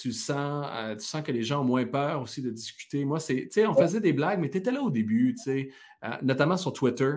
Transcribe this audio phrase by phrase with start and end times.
[0.00, 3.04] tu sens, euh, tu sens que les gens ont moins peur aussi de discuter.
[3.04, 5.42] Moi, c'est, tu sais, on faisait des blagues, mais tu étais là au début, tu
[5.42, 5.70] sais,
[6.04, 7.12] euh, notamment sur Twitter.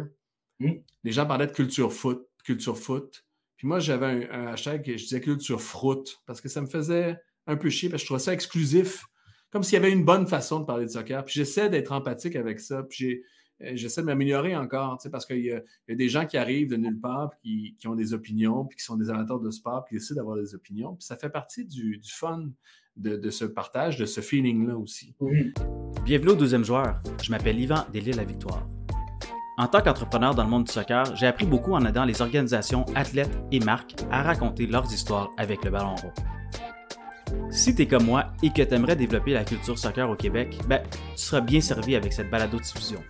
[0.60, 0.74] Hmm.
[1.04, 3.26] Les gens parlaient de culture foot, culture foot.
[3.58, 7.18] Puis moi, j'avais un, hashtag que je disais culture fruit parce que ça me faisait
[7.48, 9.06] un peu chier parce que je trouvais ça exclusif,
[9.52, 11.24] comme s'il y avait une bonne façon de parler de soccer.
[11.26, 12.84] Puis j'essaie d'être empathique avec ça.
[12.84, 13.24] Puis j'ai
[13.74, 17.32] j'essaie de m'améliorer encore, parce qu'il y, a des gens qui arrivent de nulle part,
[17.42, 20.38] qui, ont des opinions, puis qui sont des amateurs de sport, puis qui essaient d'avoir
[20.38, 20.96] des opinions.
[20.96, 22.50] Puis ça fait partie du, fun
[22.96, 25.16] de, ce partage, de ce feeling-là aussi.
[26.06, 27.02] Bienvenue au deuxième joueur.
[27.22, 28.68] Je m'appelle Yvan Delisle-La-Victoire.
[29.58, 32.86] En tant qu'entrepreneur dans le monde du soccer, j'ai appris beaucoup en aidant les organisations,
[32.96, 36.14] athlètes et marques à raconter leurs histoires avec le ballon rond.
[37.52, 40.58] Si tu es comme moi et que tu aimerais développer la culture soccer au Québec,
[40.68, 43.02] ben, tu seras bien servi avec cette balado-diffusion.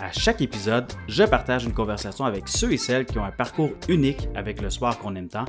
[0.00, 3.70] À chaque épisode, je partage une conversation avec ceux et celles qui ont un parcours
[3.88, 5.44] unique avec le sport qu'on aime tant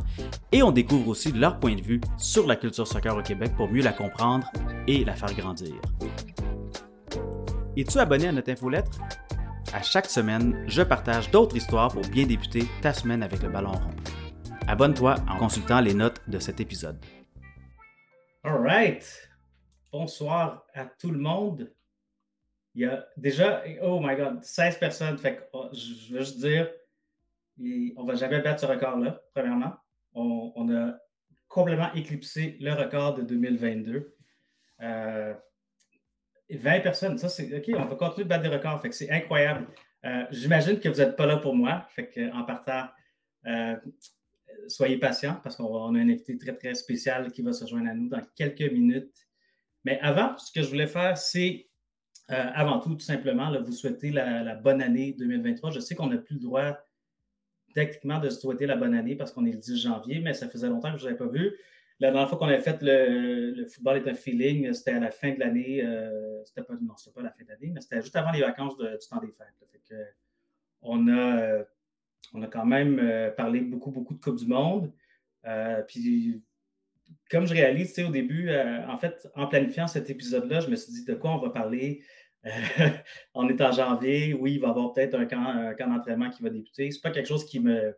[0.52, 3.70] et on découvre aussi leur point de vue sur la culture soccer au Québec pour
[3.70, 4.52] mieux la comprendre
[4.88, 5.74] et la faire grandir.
[7.76, 9.00] Es-tu abonné à notre infolettre?
[9.74, 13.72] À chaque semaine, je partage d'autres histoires pour bien débuter ta semaine avec le ballon
[13.72, 13.96] rond.
[14.68, 17.04] Abonne-toi en consultant les notes de cet épisode.
[18.44, 19.04] All right.
[19.92, 21.72] Bonsoir à tout le monde.
[22.76, 25.18] Il y a déjà, oh my God, 16 personnes.
[25.18, 26.70] Fait oh, je veux juste dire,
[27.60, 29.74] on ne va jamais battre ce record-là, premièrement.
[30.16, 30.98] On, a
[31.48, 34.16] complètement éclipsé le record de 2022.
[34.80, 35.36] 20 euh,
[36.82, 38.82] personnes, ça c'est OK, on va continuer de battre des records.
[38.82, 39.68] Fait que c'est incroyable.
[40.06, 41.86] Euh, j'imagine que vous n'êtes pas là pour moi.
[41.90, 42.88] Fait en partant,
[43.46, 43.76] euh,
[44.68, 47.94] soyez patients parce qu'on a un invité très, très spécial qui va se joindre à
[47.94, 49.28] nous dans quelques minutes.
[49.86, 51.68] Mais avant, ce que je voulais faire, c'est
[52.32, 55.72] euh, avant tout, tout simplement, vous souhaiter la, bonne année 2023.
[55.72, 56.78] Je sais qu'on n'a plus le droit
[57.74, 60.70] techniquement de souhaiter la bonne année parce qu'on est le 10 janvier, mais ça faisait
[60.70, 61.58] longtemps que je ne vous avais pas vu.
[62.00, 65.34] La dernière fois qu'on avait fait le, football est un feeling, c'était à la fin
[65.34, 65.84] de l'année.
[65.84, 68.42] Euh, c'était pas, non, c'était pas la fin de l'année, mais c'était juste avant les
[68.42, 69.98] vacances du temps des fêtes.
[70.82, 71.64] on, a,
[72.34, 74.92] on a quand même euh, parlé beaucoup, beaucoup de Coupe du Monde.
[75.88, 76.42] puis
[77.30, 78.52] comme je réalise, au début,
[78.88, 82.04] en fait, en planifiant cet épisode-là, je me suis dit de quoi on va parler?
[83.34, 86.50] on est en janvier, oui, il va y avoir peut-être un camp, d'entraînement qui va
[86.50, 86.92] débuter.
[86.92, 87.96] Ce n'est pas quelque chose qui me,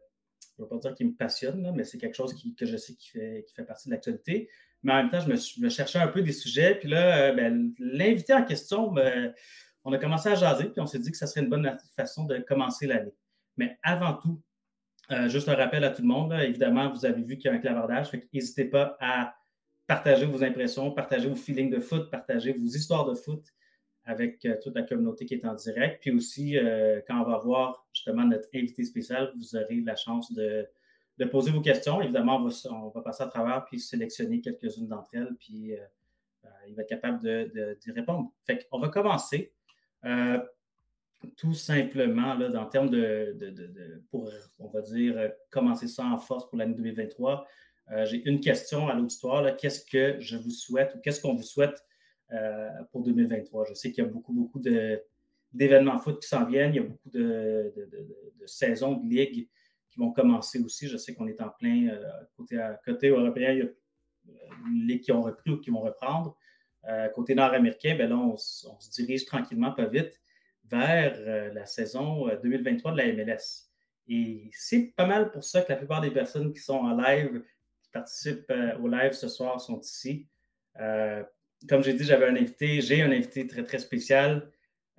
[0.63, 3.53] pas dire qui me passionne, mais c'est quelque chose que je sais qui fait, qui
[3.53, 4.49] fait partie de l'actualité.
[4.83, 6.75] Mais en même temps, je me, cherchais un peu des sujets.
[6.75, 9.33] Puis là, euh, ben, l'invité en question, ben,
[9.83, 12.25] on a commencé à jaser, puis on s'est dit que ça serait une bonne façon
[12.25, 13.13] de commencer l'année.
[13.57, 14.41] Mais avant tout,
[15.11, 17.57] euh, juste un rappel à tout le monde, évidemment, vous avez vu qu'il y a
[17.57, 19.35] un clavardage, n'hésitez pas à
[19.87, 23.43] partager vos impressions, partager vos feelings de foot, partager vos histoires de foot
[24.03, 26.01] avec euh, toute la communauté qui est en direct.
[26.01, 30.31] Puis aussi, euh, quand on va voir justement notre invité spécial, vous aurez la chance
[30.31, 30.67] de,
[31.31, 32.01] poser vos questions.
[32.01, 32.37] Évidemment,
[32.69, 35.73] on va, passer à travers puis sélectionner quelques-unes d'entre elles, puis
[36.67, 37.19] il va être capable
[37.79, 38.31] d'y répondre.
[38.45, 39.53] Fait qu'on va commencer
[41.37, 46.57] tout simplement là, dans termes de, pour, on va dire, commencer ça en force pour
[46.57, 47.47] l'année 2023.
[48.03, 49.55] J'ai une question à l'auditoire.
[49.57, 51.85] Qu'est-ce que je vous souhaite ou qu'est-ce qu'on vous souhaite
[52.33, 53.65] euh, pour 2023.
[53.69, 54.59] Je sais qu'il y a beaucoup, beaucoup
[55.53, 56.73] d'événements foot qui s'en viennent.
[56.73, 57.71] Il y a beaucoup de,
[58.47, 59.47] saisons de ligues
[59.91, 60.87] qui vont commencer aussi.
[60.87, 62.03] Je sais qu'on est en plein euh,
[62.35, 63.51] côté, côté européen.
[63.51, 66.35] Il y a euh, ligues qui ont repris ou qui vont reprendre.
[67.13, 70.19] côté nord-américain, ben là, on, se dirige tranquillement, pas vite,
[70.69, 73.69] vers la saison 2023 de la MLS.
[74.07, 77.43] Et c'est pas mal pour ça que la plupart des personnes qui sont en live,
[77.81, 80.27] qui participent au live ce soir, sont ici
[81.67, 84.51] comme j'ai dit, j'avais un invité, j'ai un invité très, très spécial.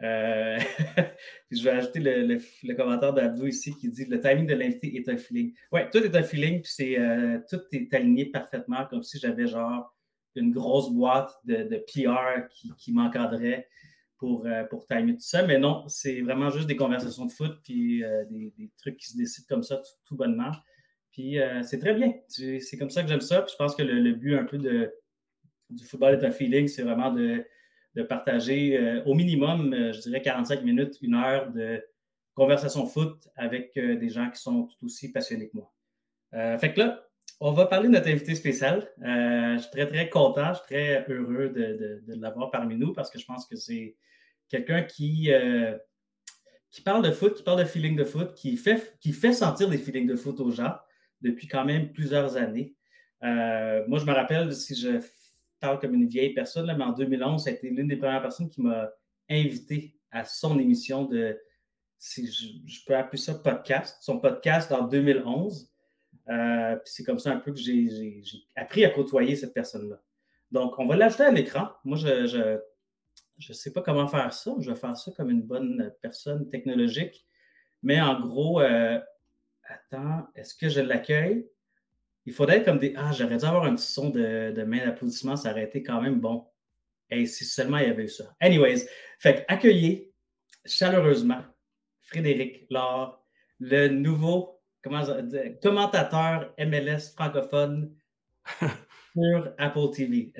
[0.02, 0.58] Euh,
[1.50, 5.16] je vais ajouter le, commentaire d'Abdou ici qui dit le timing de l'invité est un
[5.16, 5.54] feeling.
[5.72, 9.46] Oui, tout est un feeling, puis c'est, euh, tout est aligné parfaitement, comme si j'avais
[9.46, 9.94] genre
[10.34, 12.46] une grosse boîte de, PR
[12.78, 13.68] qui, m'encadrait
[14.18, 15.42] pour, euh, pour timer tout ça.
[15.44, 19.46] Mais non, c'est vraiment juste des conversations de foot, puis des, trucs qui se décident
[19.48, 20.52] comme ça tout, bonnement.
[21.12, 22.12] Puis c'est très bien.
[22.28, 23.42] C'est comme ça que j'aime ça.
[23.42, 24.92] Puis je pense que le but un peu de
[25.70, 27.44] du football est un feeling, c'est vraiment de,
[28.08, 31.82] partager euh, au minimum, euh, je dirais 45 minutes, une heure de
[32.34, 35.72] conversation foot avec euh, des gens qui sont tout aussi passionnés que moi.
[36.58, 37.05] fait que là,
[37.40, 38.88] on va parler de notre invité spécial.
[38.98, 43.18] je suis très, très content, je suis très heureux de, l'avoir parmi nous parce que
[43.18, 43.96] je pense que c'est
[44.48, 45.30] quelqu'un qui,
[46.70, 49.68] qui parle de foot, qui parle de feeling de foot, qui fait, qui fait sentir
[49.68, 50.74] des feelings de foot aux gens
[51.20, 52.74] depuis quand même plusieurs années.
[53.22, 55.00] moi, je me rappelle, si je
[55.60, 58.48] parle comme une vieille personne, mais en 2011, ça a été l'une des premières personnes
[58.48, 58.90] qui m'a
[59.28, 61.38] invité à son émission de,
[61.98, 65.70] si je, peux appeler ça podcast, son podcast en 2011.
[66.26, 68.22] Puis c'est comme ça un peu que j'ai
[68.56, 70.00] appris à côtoyer cette personne-là.
[70.50, 71.68] Donc, on va l'ajouter à l'écran.
[71.84, 72.58] Moi, je
[73.48, 74.54] ne sais pas comment faire ça.
[74.58, 77.26] Je vais faire ça comme une bonne personne technologique.
[77.82, 81.48] Mais en gros, attends, est-ce que je l'accueille?
[82.24, 82.92] Il faudrait être comme des.
[82.96, 86.02] Ah, j'aurais dû avoir un petit son de, de main d'applaudissement, ça aurait été quand
[86.02, 86.44] même bon.
[87.08, 88.34] Et si seulement il y avait eu ça.
[88.40, 88.88] Anyways,
[89.20, 90.00] fait accueillir
[90.64, 91.42] chaleureusement
[92.02, 93.24] Frédéric Laure,
[93.60, 94.55] le nouveau
[94.86, 95.04] comment,
[95.62, 97.94] commentateur MLS francophone
[99.12, 100.32] sur Apple TV.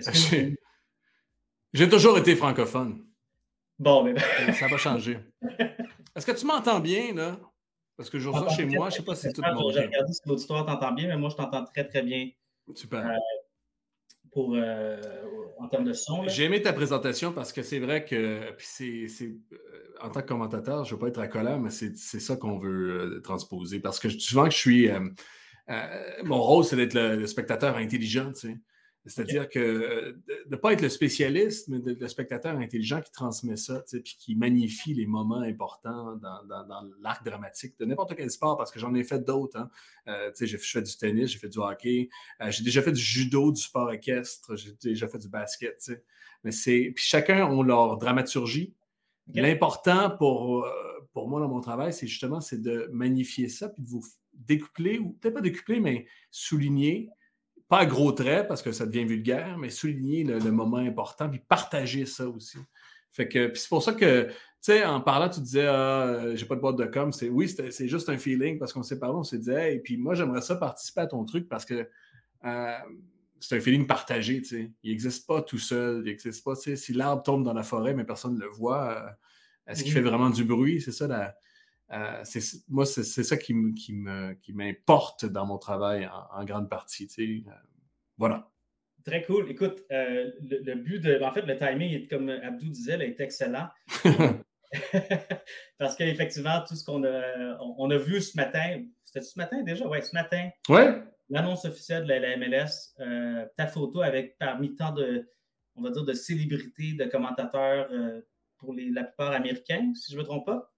[1.72, 3.04] J'ai toujours été francophone.
[3.78, 4.14] Bon, mais.
[4.52, 5.18] ça va changer.
[6.14, 7.38] Est-ce que tu m'entends bien, là?
[7.96, 10.12] Parce que je reçois chez moi, je ne sais pas si tout mon J'ai regardé
[10.12, 12.30] si l'auditoire t'entend bien, mais moi, je t'entends très, très bien.
[12.74, 13.06] Super.
[13.06, 13.16] Euh,
[14.36, 15.00] euh,
[15.58, 16.26] en termes de son.
[16.28, 19.58] J'ai aimé ta présentation parce que c'est vrai que, c'est, euh,
[20.02, 22.58] en tant que commentateur, je ne veux pas être à colère, mais c'est, ça qu'on
[22.58, 23.80] veut transposer.
[23.80, 24.90] Parce que souvent que je suis.
[26.24, 28.32] mon rôle, c'est d'être le, spectateur intelligent.
[29.06, 33.84] C'est-à-dire que de ne pas être le spécialiste, mais le spectateur intelligent qui transmet ça,
[34.04, 38.80] puis qui magnifie les moments importants dans, l'arc dramatique de n'importe quel sport, parce que
[38.80, 39.58] j'en ai fait d'autres.
[39.58, 39.70] Hein.
[40.08, 42.08] Euh, j'ai fait du tennis, j'ai fait du hockey,
[42.40, 45.92] euh, j'ai déjà fait du judo, du sport équestre, j'ai déjà fait du basket.
[46.42, 46.92] Mais c'est.
[46.94, 48.74] Puis chacun a leur dramaturgie.
[49.34, 50.70] L'important pour, euh,
[51.12, 54.98] pour moi dans mon travail, c'est justement c'est de magnifier ça, puis de vous découpler,
[54.98, 57.08] ou peut-être pas découpler, mais souligner
[57.68, 61.40] pas à gros traits parce que ça devient vulgaire, mais souligner le, moment important puis
[61.40, 62.58] partager ça aussi.
[63.10, 66.54] Fait que c'est pour ça que, tu sais, en parlant, tu disais, ah, j'ai pas
[66.54, 67.12] de boîte de com.
[67.12, 69.96] C'est, oui, c'est juste un feeling parce qu'on s'est parlé, on s'est dit, et puis
[69.96, 71.88] moi, j'aimerais ça participer à ton truc parce que
[72.44, 72.76] euh,
[73.40, 74.72] c'est un feeling partagé, tu sais.
[74.82, 76.02] Il n'existe pas tout seul.
[76.04, 78.48] Il n'existe pas, tu sais, si l'arbre tombe dans la forêt, mais personne ne le
[78.48, 79.10] voit, euh,
[79.66, 80.80] est-ce qu'il fait vraiment du bruit?
[80.80, 81.34] C'est ça la,
[81.92, 82.24] euh,
[82.68, 87.08] moi, c'est ça qui, m'importe dans mon travail en, grande partie.
[87.18, 87.50] Euh,
[88.16, 88.50] voilà.
[89.04, 89.50] Très cool.
[89.50, 91.22] Écoute, euh, le, but de.
[91.22, 93.68] En fait, le timing, comme Abdou disait, est excellent.
[95.78, 99.86] Parce qu'effectivement, tout ce qu'on a, on, a vu ce matin, c'était ce matin déjà?
[99.86, 100.50] Oui, ce matin.
[100.68, 101.02] Ouais.
[101.28, 105.28] L'annonce officielle de la, MLS, ta photo avec parmi tant de,
[105.76, 107.88] on va dire, de célébrités, de commentateurs
[108.58, 110.72] pour les, la plupart américains, si je ne me trompe pas.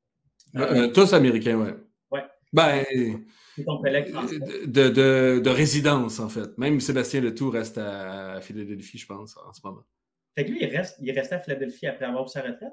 [0.57, 1.71] Euh, euh, tous américains, oui.
[2.11, 2.25] Ouais.
[2.53, 2.85] Ben,
[3.57, 6.57] de, de, de, résidence, en fait.
[6.59, 9.83] Même Sébastien Letour reste à Philadelphie, je pense, en ce moment.
[10.37, 12.73] Fait que lui, il reste, il resté à Philadelphie après avoir sa retraite?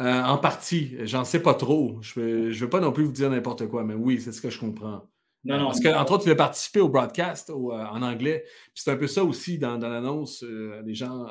[0.00, 0.96] Euh, en partie.
[1.02, 1.98] J'en sais pas trop.
[2.00, 4.50] Je ne veux, pas non plus vous dire n'importe quoi, mais oui, c'est ce que
[4.50, 5.08] je comprends.
[5.44, 5.66] Non, non.
[5.66, 8.44] Parce qu'entre autres, il a participé au broadcast en anglais.
[8.74, 10.42] c'est un peu ça aussi dans, dans l'annonce.
[10.42, 11.26] les gens,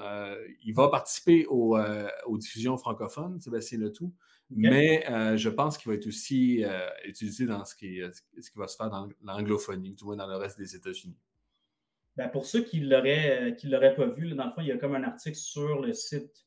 [0.63, 1.78] il va participer aux
[2.38, 3.80] diffusions francophones, Sébastien
[4.56, 8.02] Mais euh, je pense qu'il va être aussi euh, utilisé dans ce qui,
[8.40, 11.18] ce qui va se faire dans l'anglophonie, du moins dans le reste des États-Unis.
[12.16, 14.96] Ben, pour ceux qui ne l'auraient pas vu, dans le fond, il y a comme
[14.96, 16.46] un article sur le site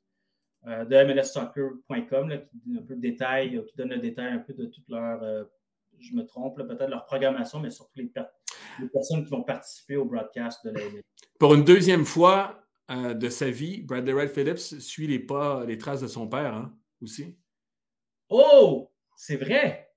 [0.67, 2.06] euh, de mlssoccer.com
[2.49, 5.47] qui donne un peu de détails, qui donne le détail un peu de toute leur,
[5.99, 8.11] je me trompe, peut-être leur programmation, mais surtout les,
[8.88, 10.81] personnes qui vont participer au broadcast de la
[11.38, 16.02] Pour une deuxième fois de sa vie, Bradley Wright Phillips suit les pas, les traces
[16.02, 17.35] de son père hein, aussi.
[18.28, 19.90] Oh, c'est vrai.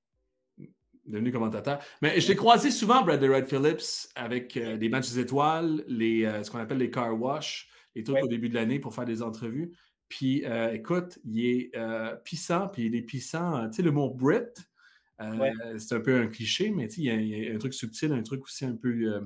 [1.05, 1.79] Devenu commentateur.
[2.01, 6.43] Mais je l'ai croisé souvent, Bradley Wright Phillips, avec euh, des matchs étoiles, les, euh,
[6.43, 9.23] ce qu'on appelle les car wash, les trucs au début de l'année pour faire des
[9.23, 9.71] entrevues.
[10.07, 11.71] Puis, euh, écoute, il est
[12.23, 13.67] puissant, puis il est puissant.
[13.69, 14.53] Tu sais, le mot Brit,
[15.77, 18.65] c'est un peu un cliché, mais il y, a un truc subtil, un truc aussi
[18.65, 19.21] un peu.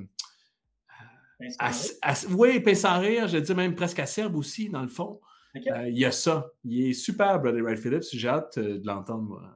[2.29, 5.19] oui, pince en rire, je dire même presque acerbe aussi, dans le fond.
[5.55, 6.51] Euh, il y a ça.
[6.63, 8.05] Il est super, Brother Wright Phillips.
[8.11, 9.55] J'ai hâte euh, de l'entendre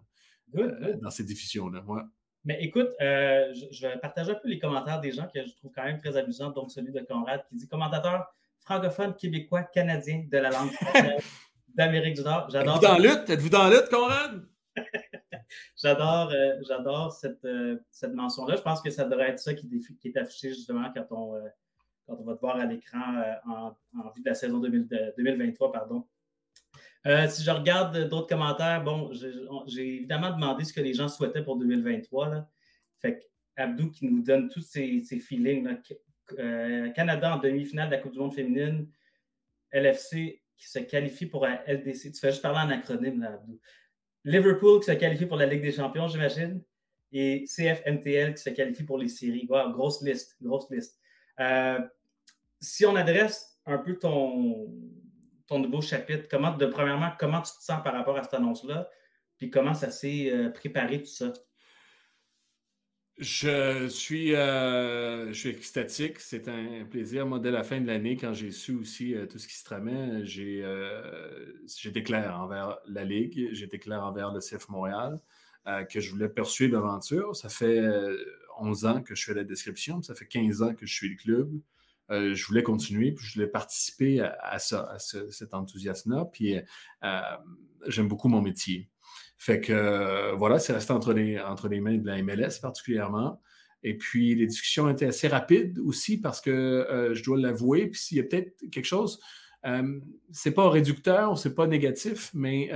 [0.55, 1.83] euh, dans ces diffusions-là.
[2.45, 5.83] Mais écoute, je, vais partager un peu les commentaires des gens que je trouve quand
[5.83, 8.25] même très amusants, donc celui de Conrad qui dit commentateur
[8.59, 11.21] francophone, québécois, canadien de la langue française
[11.75, 12.49] d'Amérique du Nord.
[12.49, 12.77] J'adore.
[12.77, 13.29] Êtes-vous dans lutte?
[13.29, 14.45] Êtes-vous dans la lutte, Conrad?
[15.75, 16.31] j'adore
[16.65, 17.45] j'adore cette,
[17.89, 18.55] cette mention-là.
[18.55, 19.67] Je pense que ça devrait être ça qui,
[19.99, 21.41] qui est affiché justement quand on
[22.07, 25.71] quand on va te voir à l'écran euh, en, vue de la saison 2023.
[25.71, 26.07] Pardon.
[27.05, 29.11] Euh, si je regarde d'autres commentaires, bon,
[29.67, 32.29] j'ai évidemment demandé ce que les gens souhaitaient pour 2023.
[32.29, 32.49] Là.
[32.97, 33.23] Fait que
[33.57, 35.67] Abdou qui nous donne tous ces, feelings.
[36.39, 38.89] Euh, Canada en demi-finale de la Coupe du Monde féminine,
[39.71, 42.11] LFC qui se qualifie pour la LDC.
[42.11, 43.59] Tu fais juste parler en acronyme, là, Abdou.
[44.25, 46.61] Liverpool qui se qualifie pour la Ligue des Champions, j'imagine.
[47.13, 49.45] Et CFMTL qui se qualifie pour les séries.
[49.45, 50.99] grosse liste, grosse liste
[52.59, 54.67] si on adresse un peu ton,
[55.47, 58.89] ton nouveau chapitre, comment, de, premièrement, comment tu te sens par rapport à cette annonce-là,
[59.37, 61.33] puis comment ça s'est euh, préparé tout ça?
[63.17, 66.19] Je suis, euh, je suis extatique.
[66.19, 67.25] C'est un plaisir.
[67.25, 69.63] Moi, dès la fin de l'année, quand j'ai su aussi euh, tout ce qui se
[69.63, 70.63] tramait, j'ai
[71.65, 75.19] j'étais clair envers la Ligue, j'étais clair envers le CF Montréal,
[75.89, 77.35] que je voulais poursuivre l'aventure.
[77.35, 77.81] Ça fait
[78.59, 81.15] 11 ans que je fais la description, ça fait 15 ans que je suis le
[81.15, 81.59] club.
[82.09, 86.25] Je voulais continuer, puis je voulais participer à, ça, à cet enthousiasme-là.
[86.31, 86.55] Puis
[87.87, 88.89] j'aime beaucoup mon métier.
[89.37, 93.39] Fait que euh, voilà, c'est resté entre les, entre les mains de la MLS particulièrement.
[93.83, 97.87] Et puis, les discussions étaient assez rapides aussi parce que euh, je dois l'avouer.
[97.87, 99.19] Puis, s'il y a peut-être quelque chose,
[99.65, 99.99] euh,
[100.31, 102.69] c'est pas réducteur, c'est pas négatif, mais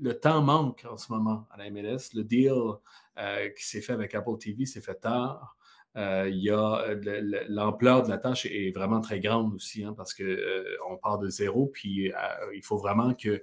[0.00, 2.14] le temps manque en ce moment à la MLS.
[2.14, 2.52] Le deal
[3.56, 5.55] qui s'est fait avec Apple TV s'est fait tard.
[5.96, 9.94] Euh, il y a euh, l'ampleur de la tâche est vraiment très grande aussi, hein,
[9.96, 12.12] parce qu'on euh, part de zéro, puis
[12.54, 13.40] il faut vraiment qu'il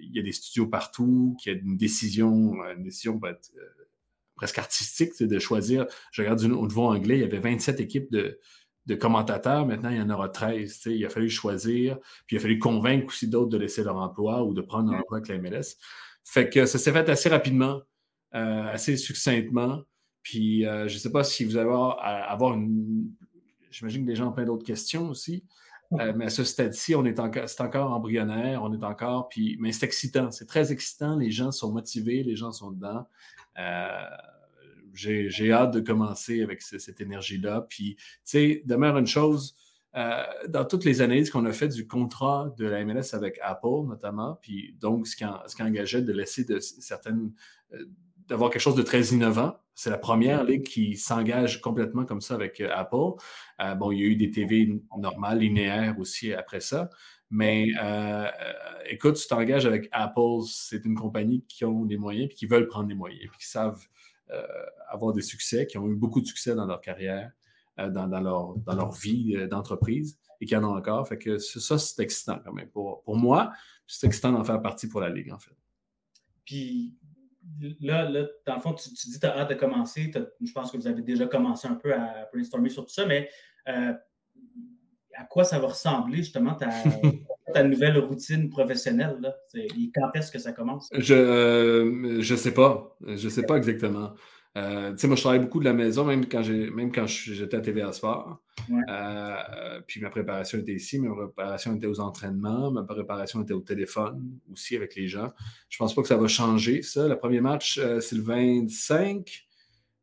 [0.00, 3.20] y ait des studios partout, qu'il y ait une décision, une décision
[4.36, 5.86] presque artistique de choisir.
[6.12, 8.38] Je regarde au niveau anglais, il y avait 27 équipes de,
[8.98, 10.82] commentateurs, maintenant il y en aura 13.
[10.86, 14.42] Il a fallu choisir, puis il a fallu convaincre aussi d'autres de laisser leur emploi
[14.42, 15.76] ou de prendre un emploi avec la MLS.
[16.24, 17.82] Fait que ça s'est fait assez rapidement,
[18.32, 19.84] assez succinctement.
[20.22, 23.10] Puis, euh, je ne sais pas si vous allez avoir, une.
[23.70, 25.44] J'imagine que les gens ont plein d'autres questions aussi.
[25.92, 29.56] Euh, mais à ce stade-ci, on est encore, c'est encore embryonnaire, on est encore, puis,
[29.58, 31.16] mais c'est excitant, c'est très excitant.
[31.16, 33.08] Les gens sont motivés, les gens sont dedans.
[33.58, 34.06] Euh,
[34.92, 37.66] j'ai, hâte de commencer avec cette énergie-là.
[37.68, 39.56] Puis, tu sais, demeure une chose,
[39.94, 44.38] dans toutes les analyses qu'on a fait du contrat de la MLS avec Apple, notamment,
[44.40, 47.32] puis donc ce qui, ce qui engageait de laisser de certaines
[48.30, 49.56] d'avoir quelque chose de très innovant.
[49.74, 53.20] C'est la première ligue qui s'engage complètement comme ça avec euh, Apple.
[53.60, 56.88] Euh, bon, il y a eu des TV normales, linéaires aussi après ça.
[57.30, 58.26] Mais euh,
[58.88, 62.68] écoute, tu t'engages avec Apple, c'est une compagnie qui ont des moyens, puis qui veulent
[62.68, 63.84] prendre des moyens, puis qui savent
[64.88, 67.32] avoir des succès, qui ont eu beaucoup de succès dans leur carrière,
[67.76, 71.08] dans, leur, dans leur vie d'entreprise, et qui en ont encore.
[71.08, 72.68] Fait que ça, c'est excitant quand même.
[72.68, 73.50] Pour, pour moi,
[73.88, 75.56] c'est excitant d'en faire partie pour la Ligue, en fait.
[76.44, 76.96] Puis
[77.80, 80.10] là, là, dans le fond, tu, dis que tu as hâte de commencer.
[80.40, 83.28] Je pense que vous avez déjà commencé un peu à brainstormer sur tout ça, mais
[83.68, 83.92] euh,
[85.14, 86.68] à quoi ça va ressembler justement ta,
[87.54, 89.18] ta nouvelle routine professionnelle?
[89.20, 89.34] Là?
[89.94, 90.88] Quand est-ce que ça commence?
[90.96, 92.96] Je ne euh, sais pas.
[93.06, 94.14] Je ne sais pas exactement.
[94.56, 97.92] Euh, moi, je travaille beaucoup de la maison, même quand même quand j'étais à TVA
[97.92, 98.40] Sport.
[98.88, 103.60] Euh, puis ma préparation était ici, ma préparation était aux entraînements, ma préparation était au
[103.60, 105.32] téléphone aussi avec les gens.
[105.68, 107.06] Je pense pas que ça va changer, ça.
[107.06, 109.46] Le premier match, euh, c'est le 25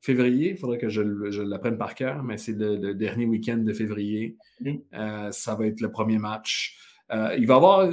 [0.02, 0.52] février.
[0.52, 1.02] Il faudrait que je,
[1.42, 4.38] l'apprenne par cœur, mais c'est le, dernier week-end de février.
[4.62, 5.32] Mm.
[5.32, 6.80] ça va être le premier match.
[7.12, 7.92] il va y avoir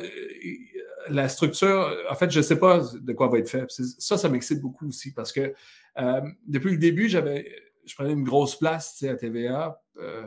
[1.08, 1.94] la structure.
[2.10, 3.70] En fait, je ne sais pas de quoi va être fait.
[3.70, 5.54] Ça, ça m'excite beaucoup aussi parce que
[5.98, 7.50] euh, depuis le début, j'avais,
[7.84, 10.22] je prenais une grosse place à TVA euh,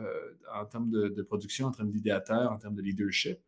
[0.54, 3.38] en termes de, production, en termes d'idéateur, en termes de leadership.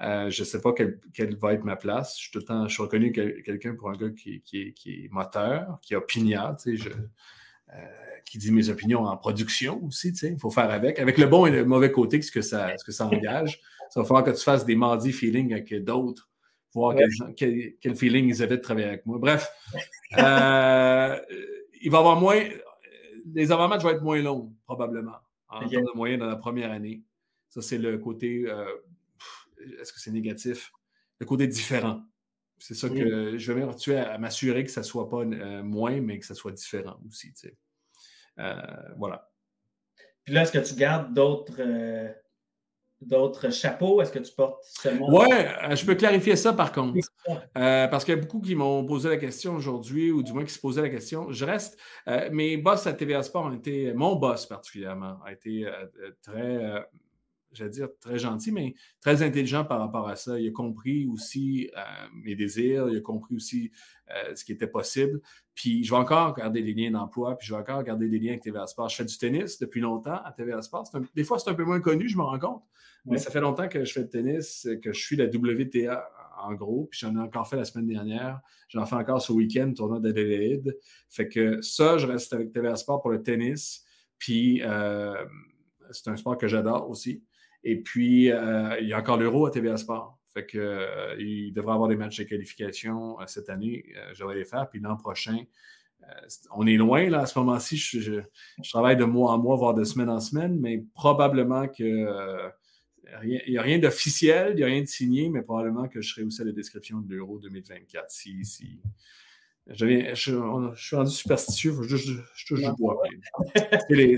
[0.00, 2.16] Euh, je ne sais pas quelle, va être ma place.
[2.20, 6.56] Je suis reconnu quelqu'un pour un gars qui, est moteur, qui est opiniard,
[8.24, 10.10] qui dit mes opinions en production aussi.
[10.22, 11.00] Il faut faire avec.
[11.00, 13.60] Avec le bon et le mauvais côté, ce que ça, ce que ça engage.
[13.90, 16.28] Ça va falloir que tu fasses des mardis feeling avec d'autres
[16.74, 16.94] voir
[17.36, 19.18] quel, feeling ils avaient de travailler avec moi.
[19.18, 19.50] Bref,
[20.18, 21.18] euh,
[21.80, 22.42] il va y avoir moins.
[23.34, 25.16] Les avant-matchs vont être moins longs, probablement,
[25.48, 27.02] en termes de moyenne dans la première année.
[27.48, 28.44] Ça, c'est le côté.
[28.46, 28.64] Euh,
[29.80, 30.72] est-ce que c'est négatif?
[31.18, 32.02] Le côté différent.
[32.58, 36.00] C'est ça que je vais m'habituer à, m'assurer que ça ne soit pas euh, moins,
[36.00, 37.32] mais que ça soit différent aussi.
[38.96, 39.30] voilà.
[40.24, 41.60] Puis là, est-ce que tu gardes d'autres
[43.00, 44.00] d'autres chapeaux?
[44.02, 45.08] Est-ce que tu portes seulement.
[45.08, 46.98] Oui, euh, je peux clarifier ça par contre.
[47.56, 50.44] Euh, parce qu'il y a beaucoup qui m'ont posé la question aujourd'hui, ou du moins
[50.44, 51.30] qui se posaient la question.
[51.30, 51.78] Je reste.
[52.08, 53.92] Euh, mes boss à TVA Sport ont été.
[53.92, 55.66] Mon boss particulièrement a été
[56.22, 56.86] très
[57.52, 60.38] j'allais dire, très gentil, mais très intelligent par rapport à ça.
[60.38, 61.80] Il a compris aussi euh,
[62.24, 63.70] mes désirs, il a compris aussi
[64.10, 65.20] euh, ce qui était possible.
[65.54, 68.30] Puis je vais encore garder des liens d'emploi, puis je vais encore garder des liens
[68.30, 68.88] avec TVA Sport.
[68.88, 70.84] Je fais du tennis depuis longtemps à TVA Sport.
[71.14, 72.62] des fois, c'est un peu moins connu, je me rends compte,
[73.04, 76.08] mais ça fait longtemps que je fais du tennis, que je suis la WTA
[76.40, 78.40] en gros, puis j'en ai encore fait la semaine dernière.
[78.68, 80.76] J'en fais encore ce week-end, tournoi d'Adélaïde.
[81.08, 83.84] Fait que ça, je reste avec TVA Sport pour le tennis.
[84.18, 85.14] Puis euh,
[85.90, 87.22] c'est un sport que j'adore aussi.
[87.64, 90.17] Et puis, euh, il y a encore l'Euro à TVA Sport.
[90.34, 93.84] Fait que, euh, il devrait avoir des matchs de qualification euh, cette année.
[94.12, 94.68] je vais les faire.
[94.68, 95.38] Puis l'an prochain,
[96.54, 97.76] on est loin là, à ce moment-ci.
[97.76, 98.22] Je,
[98.70, 102.52] travaille de mois en mois, voire de semaine en semaine, mais probablement que.
[103.24, 106.12] il n'y a rien d'officiel, il n'y a rien de signé, mais probablement que je
[106.12, 108.80] serai aussi à la description de l'Euro 2024 si, si,
[109.66, 110.34] Je, suis
[110.96, 113.02] rendu superstitieux, je, je, touche du bois.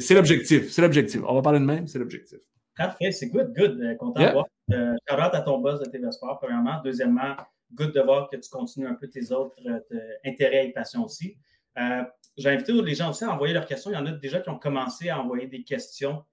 [0.01, 1.23] C'est l'objectif, c'est l'objectif.
[1.27, 2.41] On va parler de même, c'est l'objectif.
[2.81, 3.79] Parfait, c'est good, good.
[3.79, 4.47] Euh, content de voir.
[4.73, 6.81] Euh, à ton boss de TV Sport, premièrement.
[6.83, 7.37] Deuxièmement,
[7.75, 11.37] good de voir que tu continues un peu tes autres euh, intérêts et passions aussi.
[11.79, 12.03] Euh,
[12.39, 13.91] J'ai invité les gens aussi à envoyer leurs questions.
[13.91, 16.25] Il y en a déjà qui ont commencé à envoyer des questions.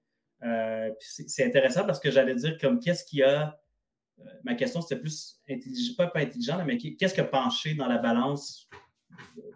[0.42, 3.60] Euh, c'est intéressant parce que j'allais dire comme qu'est-ce qu'il y a.
[4.42, 7.98] ma question, c'était plus intelligent, pas, pas intelligent, mais qu'est-ce qui a penché dans la
[7.98, 8.70] balance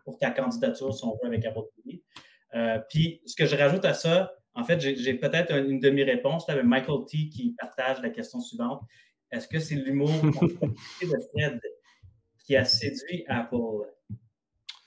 [0.04, 2.02] pour ta candidature, si on veut, avec Apple TV.
[2.90, 7.04] puis, ce que je rajoute à ça, en fait, j'ai peut-être une demi-réponse avec Michael
[7.06, 8.82] T qui partage la question suivante.
[9.30, 10.30] Est-ce que c'est l'humour de
[11.32, 11.60] Fred
[12.44, 13.86] qui a séduit Apple?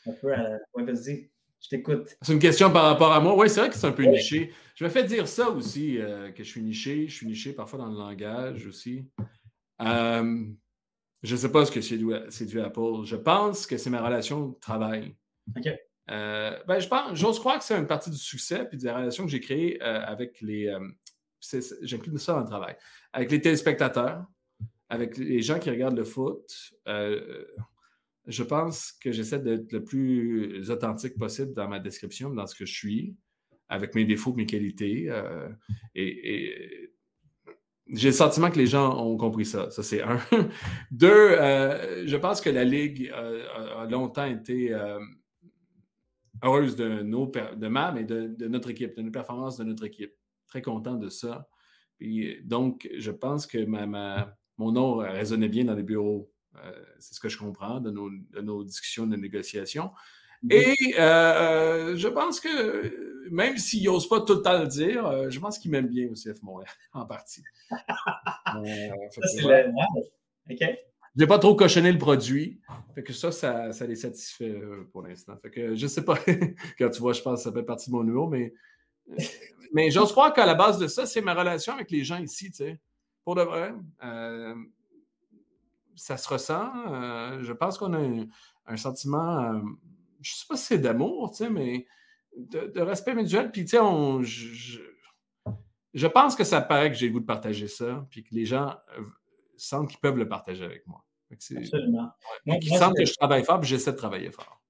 [0.05, 2.15] Un peu à vas-y, je t'écoute.
[2.21, 3.35] C'est une question par rapport à moi.
[3.35, 4.53] Oui, c'est vrai que c'est un peu niché.
[4.75, 7.07] Je me fais dire ça aussi, euh, que je suis niché.
[7.07, 9.09] Je suis niché parfois dans le langage aussi.
[9.81, 10.45] Euh,
[11.23, 13.03] je ne sais pas ce que c'est dû, à Apple.
[13.05, 15.15] Je pense que c'est ma relation de travail.
[15.57, 15.69] OK.
[16.11, 19.25] Euh, ben, je pense, j'ose croire que c'est une partie du succès puis des relations
[19.25, 20.73] que j'ai créées avec les.
[21.81, 22.75] J'inclus ça dans le travail.
[23.13, 24.25] Avec les téléspectateurs,
[24.89, 27.45] avec les gens qui regardent le foot, euh,
[28.27, 32.65] je pense que j'essaie d'être le plus authentique possible dans ma description, dans ce que
[32.65, 33.15] je suis,
[33.67, 35.05] avec mes défauts, mes qualités.
[35.09, 35.49] Euh,
[35.93, 36.91] et,
[37.87, 39.69] j'ai le sentiment que les gens ont compris ça.
[39.69, 40.19] Ça, c'est un.
[40.91, 44.75] Deux, euh, je pense que la Ligue a longtemps été
[46.43, 49.85] heureuse de, nos, de ma, mais de, de, notre équipe, de nos performances de notre
[49.85, 50.13] équipe.
[50.47, 51.49] Très content de ça.
[52.43, 56.31] Donc, je pense que ma mon nom résonnait bien dans les bureaux.
[56.55, 59.91] Euh, c'est ce que je comprends de nos, discussions de négociation.
[60.43, 60.53] Mm-hmm.
[60.53, 65.29] Et euh, je pense que même s'il n'ose pas tout le temps le dire, euh,
[65.29, 67.43] je pense qu'il m'aime bien aussi F Montréal, en partie.
[67.69, 69.71] ça, c'est le...
[70.49, 70.63] OK.
[71.15, 72.59] Je n'ai pas trop cochonné le produit.
[72.93, 75.37] Fait que ça, ça, les satisfait pour l'instant.
[75.41, 76.17] Fait que je sais pas.
[76.77, 78.53] Quand tu vois, je pense que ça fait partie de mon numéro, mais,
[79.73, 82.51] mais j'ose croire qu'à la base de ça, c'est ma relation avec les gens ici,
[82.51, 82.79] tu sais.
[83.23, 84.55] Pour de vrai, euh,
[85.95, 86.71] ça se ressent.
[86.91, 88.25] Euh, je pense qu'on a
[88.67, 89.61] un, sentiment, euh,
[90.21, 91.87] je sais pas si c'est d'amour, mais
[92.37, 93.51] de, respect mutuel.
[93.51, 93.83] Puis, tu sais,
[94.21, 94.79] je,
[95.93, 98.45] je, pense que ça paraît que j'ai le goût de partager ça, puis que les
[98.45, 98.75] gens
[99.57, 101.04] sentent qu'ils peuvent le partager avec moi.
[101.31, 102.11] Absolument.
[102.45, 104.61] Ils sentent que je travaille fort, puis j'essaie de travailler fort.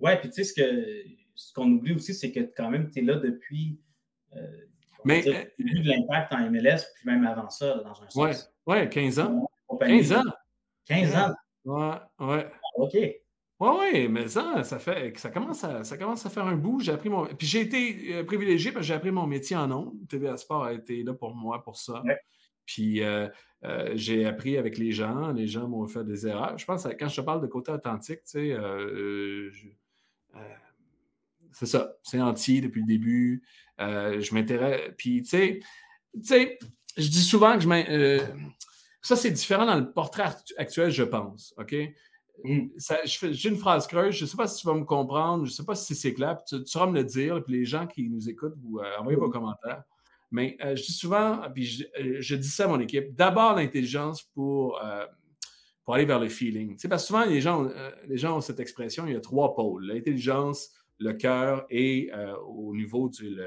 [0.00, 3.00] Oui, puis tu sais, ce qu'on ce qu'on oublie aussi, c'est que quand même, tu
[3.00, 3.78] es là depuis
[5.04, 5.26] mais.
[5.28, 8.16] Euh, de l'impact en MLS, puis même avant ça, dans un sens.
[8.16, 8.30] Oui,
[8.66, 9.50] ouais, 15 ans.
[9.80, 10.22] 15 ans.
[10.86, 11.34] 15 ans.
[11.64, 12.46] Ouais, ouais.
[12.76, 12.92] OK.
[12.94, 16.80] Oui, oui, mais ça, ça fait ça commence à, ça commence à faire un bout.
[16.80, 17.26] J'ai appris mon.
[17.26, 19.92] Puis j'ai été euh, privilégié parce que j'ai appris mon métier en ondes.
[20.08, 22.02] TVA Sport a été là pour moi pour ça.
[22.66, 23.28] Puis euh,
[23.94, 25.32] j'ai appris avec les gens.
[25.32, 26.58] Les gens m'ont fait des erreurs.
[26.58, 28.56] Je pense que quand je te parle de côté authentique, tu sais,
[31.52, 31.94] c'est ça.
[32.02, 33.42] C'est entier depuis le début.
[33.80, 34.92] Euh, je m'intéresse.
[34.96, 35.60] Puis, tu
[36.22, 36.58] sais,
[36.96, 38.20] je dis souvent que je euh,
[39.00, 40.24] ça, c'est différent dans le portrait
[40.56, 41.54] actuel, je pense.
[41.58, 41.74] OK?
[42.44, 42.68] Mm.
[43.04, 44.16] J'ai une phrase creuse.
[44.16, 45.44] Je ne sais pas si tu vas me comprendre.
[45.44, 46.42] Je ne sais pas si c'est clair.
[46.44, 47.42] Tu, tu, me le dire.
[47.44, 49.82] Puis les gens qui nous écoutent, vous euh, envoyez vos commentaires.
[50.32, 51.86] Mais je dis souvent, puis
[52.20, 54.80] je, dis ça à mon équipe, d'abord l'intelligence pour,
[55.84, 56.76] pour aller vers le feeling.
[56.88, 57.68] parce que souvent, les gens,
[58.08, 59.86] les gens ont cette expression, il y a trois pôles.
[59.86, 62.10] L'intelligence, le cœur et
[62.46, 63.38] au niveau du,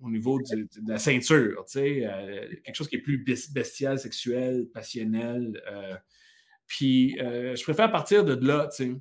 [0.00, 3.18] au niveau de la ceinture, tu sais, euh, quelque chose qui est plus
[3.52, 5.60] bestial, sexuel, passionnel.
[5.70, 5.96] Euh,
[6.66, 8.92] puis euh, je préfère partir de là, tu sais.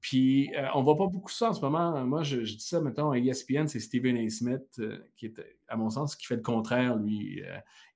[0.00, 2.04] Puis on ne voit pas beaucoup ça en ce moment.
[2.06, 4.30] Moi, je, dis ça, mettons, à ESPN, c'est Stephen A.
[4.30, 4.80] Smith,
[5.16, 5.34] qui est,
[5.68, 7.42] à mon sens, qui fait le contraire, lui.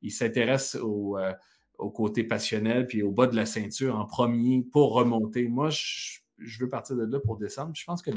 [0.02, 1.16] il s'intéresse au,
[1.94, 5.48] côté passionnel, puis au bas de la ceinture en premier pour remonter.
[5.48, 6.20] Moi, je,
[6.60, 7.72] veux partir de là pour descendre.
[7.74, 8.10] Je pense que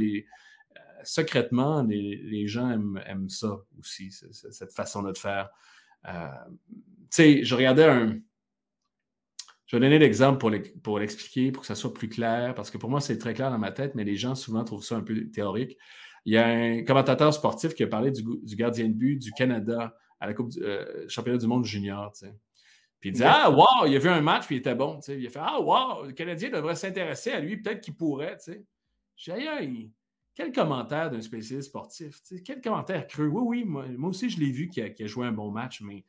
[1.04, 5.50] secrètement, les, gens aiment, ça aussi, cette façon-là de faire.
[6.08, 8.20] Euh, tu sais, je regardais un.
[9.68, 10.40] Je vais donner l'exemple
[10.82, 13.52] pour l'expliquer, pour que ça soit plus clair, parce que pour moi, c'est très clair
[13.52, 15.78] dans ma tête, mais les gens souvent trouvent ça un peu théorique.
[16.26, 19.96] Il y a un commentateur sportif qui a parlé du, gardien de but du Canada
[20.20, 22.12] à la Coupe du euh, Championnat du monde junior.
[23.00, 25.00] Puis il dit Ah, wow, il a vu un match, puis il était bon.
[25.08, 28.38] Il a fait Ah, wow, le Canadien devrait s'intéresser à lui, peut-être qu'il pourrait.
[29.16, 29.92] J'ai dit
[30.38, 32.22] quel commentaire d'un spécialiste sportif?
[32.46, 33.26] Quel commentaire creux?
[33.26, 36.06] Oui, oui, moi, aussi, je l'ai vu qui a, joué un bon match, mais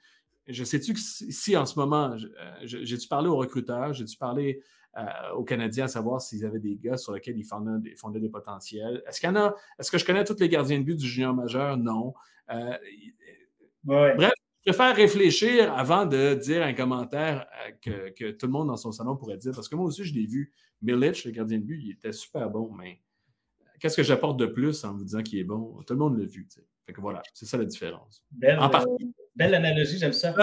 [0.48, 4.62] je sais-tu que si, en ce moment, euh, j'ai-tu parlé aux recruteurs, j'ai-tu parlé
[4.96, 5.02] euh,
[5.36, 9.02] aux Canadiens à savoir s'ils avaient des gars sur lesquels ils fondaient, des potentiels?
[9.06, 9.54] Est-ce qu'il y en a?
[9.78, 11.76] Est-ce que je connais tous les gardiens de but du junior majeur?
[11.76, 12.14] Non.
[12.50, 12.76] Euh,
[13.84, 14.32] bref,
[14.64, 17.46] Je préfère réfléchir avant de dire un commentaire
[17.82, 19.52] que, tout le monde dans son salon pourrait dire.
[19.54, 20.52] Parce que moi aussi, je l'ai vu.
[20.80, 23.00] Milic, le gardien de but, il était super bon, mais
[23.80, 25.82] qu'est-ce que j'apporte de plus en vous disant qu'il est bon?
[25.86, 26.48] Tout le monde l'a vu.
[26.86, 28.24] Fait que voilà, c'est ça la différence.
[28.30, 28.86] Belle, euh,
[29.38, 30.34] belle analogie, j'aime ça.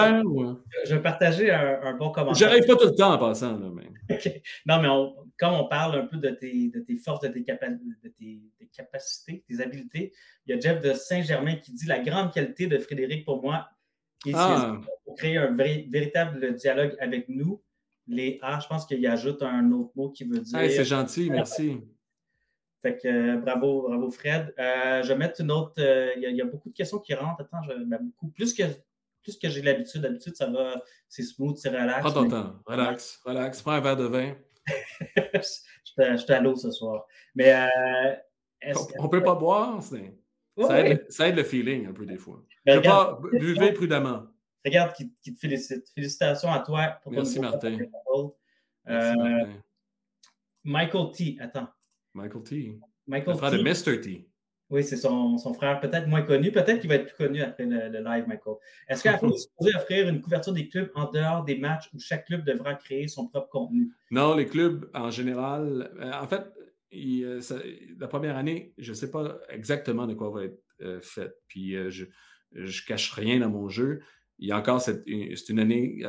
[0.86, 2.48] Je vais partager un, bon commentaire.
[2.48, 3.58] J'arrive pas tout le temps en passant.
[3.58, 3.90] Là, mais...
[4.66, 7.40] Non, mais on, quand on parle un peu de tes, de tes forces, de tes,
[7.40, 8.42] de tes,
[8.74, 10.12] capacités, tes habiletés,
[10.46, 13.68] il y a Jeff de Saint-Germain qui dit la grande qualité de Frédéric pour moi,
[14.32, 14.80] ah.
[15.04, 17.62] pour créer un véritable dialogue avec nous.
[18.08, 20.58] Les A, je pense qu'il ajoute un autre mot qui veut dire.
[20.70, 21.78] c'est gentil, merci.
[22.82, 24.54] Fait que euh, bravo, bravo Fred.
[24.58, 25.72] Euh, je vais mettre une autre.
[25.78, 27.40] Euh, il y, a beaucoup de questions qui rentrent.
[27.40, 28.28] Attends, je, ben, beaucoup.
[28.28, 28.62] Plus que,
[29.26, 30.02] plus que j'ai l'habitude.
[30.02, 32.00] D'habitude, ça va, c'est smooth, c'est relax.
[32.00, 32.54] Prends ton temps.
[32.64, 33.60] Relax, relax.
[33.60, 34.36] Prends un verre de vin.
[35.34, 37.04] je suis à l'eau ce soir.
[37.34, 37.68] Mais
[38.98, 39.82] on ne peut pas boire.
[39.82, 39.98] ça,
[40.80, 42.40] aide, ça, aide, le feeling un peu des fois.
[42.64, 44.26] Ben, pas, buvez prudemment.
[44.64, 45.88] Regarde qui, qui, te félicite.
[45.94, 47.76] Félicitations à toi pour Merci, Martin.
[48.84, 49.52] Merci, Martin.
[50.64, 51.36] Michael T.
[51.40, 51.68] Attends.
[52.14, 52.80] Michael T.
[53.06, 54.00] Michael le frère de Mr.
[54.00, 54.28] T.
[54.68, 56.50] Oui, c'est son, son, frère, peut-être moins connu.
[56.50, 58.56] Peut-être qu'il va être plus connu après le, live, Michael.
[58.88, 62.26] Est-ce qu'Apple est supposé offrir une couverture des clubs en dehors des matchs où chaque
[62.26, 63.92] club devra créer son propre contenu?
[64.10, 66.42] Non, les clubs, en général, euh, en fait,
[66.94, 67.40] euh,
[67.98, 71.32] la première année, je ne sais pas exactement de quoi va être euh, fait.
[71.46, 72.06] Puis je
[72.54, 74.00] ne cache rien dans mon jeu.
[74.38, 76.02] Il y a encore cette, c'est une année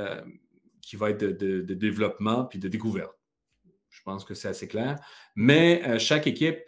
[0.81, 3.17] qui va être de, de développement puis de découverte.
[3.97, 4.99] Je pense que c'est assez clair.
[5.35, 6.59] Mais euh, chaque équipe,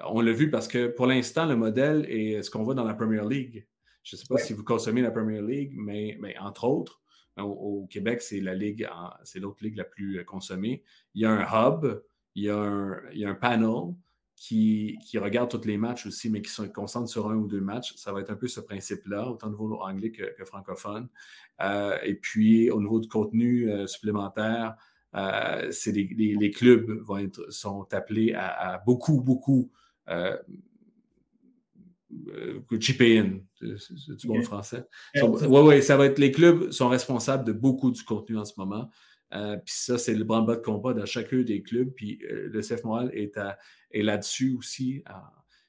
[0.00, 2.94] on l'a vu parce que pour l'instant, le modèle est ce qu'on voit dans la
[2.94, 3.66] Premier League.
[4.02, 7.02] Je ne sais pas si vous consommez la Premier League, mais, mais entre autres,
[7.36, 8.88] au, Québec, c'est la ligue,
[9.22, 10.82] c'est l'autre ligue la plus euh, consommée.
[11.14, 12.02] Il y a un hub,
[12.34, 13.94] il y a un, il y a un panel
[14.34, 17.60] qui, qui, regarde tous les matchs aussi, mais qui se concentre sur un ou deux
[17.60, 17.94] matchs.
[17.96, 21.08] Ça va être un peu ce principe-là, autant au niveau anglais que, francophone.
[21.60, 24.76] Euh, et puis, au niveau du contenu supplémentaire,
[25.14, 29.70] euh, c'est les, clubs vont être, sont appelés à, beaucoup, beaucoup
[30.08, 30.36] euh,
[32.28, 33.40] euh chipper in.
[33.58, 34.84] C'est du bon français.
[35.14, 38.54] Oui, oui, ça va être les clubs sont responsables de beaucoup du contenu en ce
[38.56, 38.88] moment.
[39.34, 41.92] Euh, puis ça, c'est le branle-bas de combat dans chacun des clubs.
[41.94, 43.38] Puis le CF Montréal est,
[43.90, 45.02] est là-dessus aussi.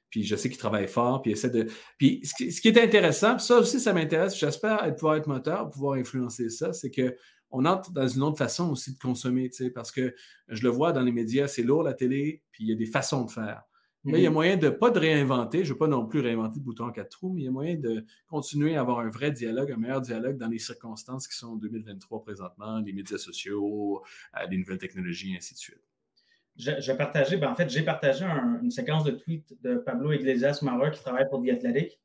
[0.08, 1.66] puis je sais qu'il travaille fort, puis essaie de.
[1.98, 5.26] Puis ce qui, ce qui est intéressant, puis ça aussi, ça m'intéresse, j'espère pouvoir être
[5.26, 7.14] moteur, pouvoir influencer ça, c'est que
[7.50, 10.14] on entre dans une autre façon aussi de consommer, parce que
[10.48, 12.86] je le vois dans les médias, c'est lourd la télé, puis il y a des
[12.86, 13.62] façons de faire.
[14.04, 14.32] Mais il y a mm-hmm.
[14.32, 16.90] moyen de, pas de réinventer, je ne veux pas non plus réinventer le bouton en
[16.90, 19.76] quatre trous, mais il y a moyen de continuer à avoir un vrai dialogue, un
[19.76, 24.02] meilleur dialogue dans les circonstances qui sont en 2023 présentement, les médias sociaux,
[24.36, 25.82] euh, les nouvelles technologies, et ainsi de suite.
[26.56, 28.24] J'ai partagé, ben en fait, j'ai partagé
[28.62, 32.00] une séquence de tweets de Pablo Iglesias Mara qui travaille pour The Athletic.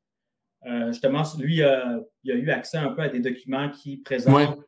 [0.66, 4.66] Euh, justement, lui, il a eu accès un peu à des documents qui présentent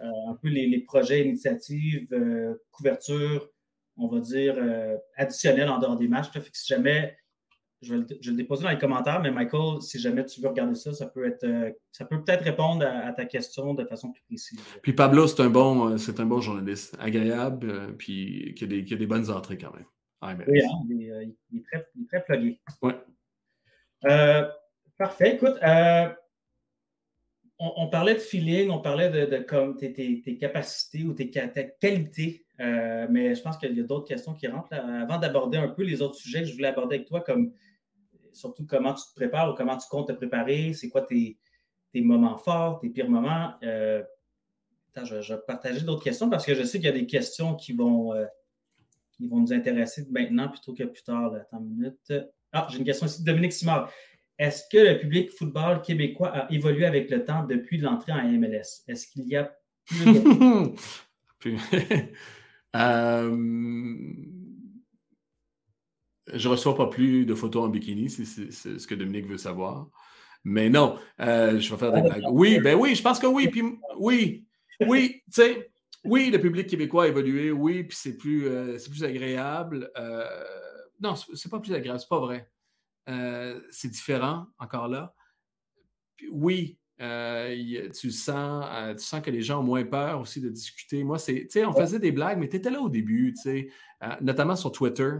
[0.00, 3.48] euh, un peu les, projets, initiatives, euh, couverture,
[3.96, 6.30] on va dire, euh, additionnelles en dehors des matchs.
[6.30, 7.16] Fait que si jamais,
[7.82, 10.92] je vais, le, déposer dans les commentaires, mais Michael, si jamais tu veux regarder ça,
[10.92, 11.46] ça peut être,
[11.92, 14.60] ça peut peut-être répondre à, ta question de façon plus précise.
[14.82, 18.94] Puis Pablo, c'est un bon, c'est un bon journaliste, agréable, puis qui a, des, qui
[18.94, 19.86] a, des, bonnes entrées quand même.
[20.48, 22.60] oui, hein, il, est, très, il, est, très, plugué.
[22.82, 22.92] Oui.
[24.98, 25.36] parfait.
[25.36, 25.56] Écoute,
[27.58, 33.34] on, parlait de feeling, on parlait de, tes, capacités ou tes, ta qualité, euh, mais
[33.34, 34.74] je pense qu'il y a d'autres questions qui rentrent.
[34.74, 37.52] Avant d'aborder un peu les autres sujets que je voulais aborder avec toi, comme
[38.32, 41.38] surtout comment tu te prépares ou comment tu comptes te préparer, c'est quoi tes,
[41.94, 43.54] moments forts, tes pires moments.
[43.62, 44.02] Euh,
[45.02, 47.72] je, vais partager d'autres questions parce que je sais qu'il y a des questions qui
[47.72, 48.26] vont, euh,
[49.18, 51.34] nous intéresser maintenant plutôt que plus tard.
[51.34, 52.12] Attends une minute.
[52.52, 53.90] Ah, j'ai une question ici de Dominique Simard.
[54.38, 58.82] Est-ce que le public football québécois a évolué avec le temps depuis l'entrée en MLS?
[58.86, 59.50] Est-ce qu'il y a
[59.86, 61.54] plus.
[62.74, 63.34] Euh,
[66.26, 69.88] je ne reçois pas plus de photos en bikini, c'est ce que Dominique veut savoir.
[70.44, 72.24] Mais non, euh, je vais faire des blagues.
[72.30, 73.48] Oui, ben oui, je pense que oui.
[73.48, 73.62] Puis
[73.98, 74.46] oui,
[74.86, 75.70] oui, tu sais,
[76.04, 79.90] oui, le public québécois a évolué, oui, puis c'est plus, euh, plus agréable.
[81.00, 82.46] non, c'est pas plus agréable, c'est pas vrai.
[83.08, 85.14] Euh, c'est différent encore là.
[86.32, 90.48] oui, euh, tu, sens, euh, tu sens que les gens ont moins peur aussi de
[90.48, 91.04] discuter.
[91.04, 93.42] Moi, c'est, tu sais, on faisait des blagues, mais tu étais là au début, tu
[93.42, 93.68] sais,
[94.20, 95.10] notamment sur Twitter.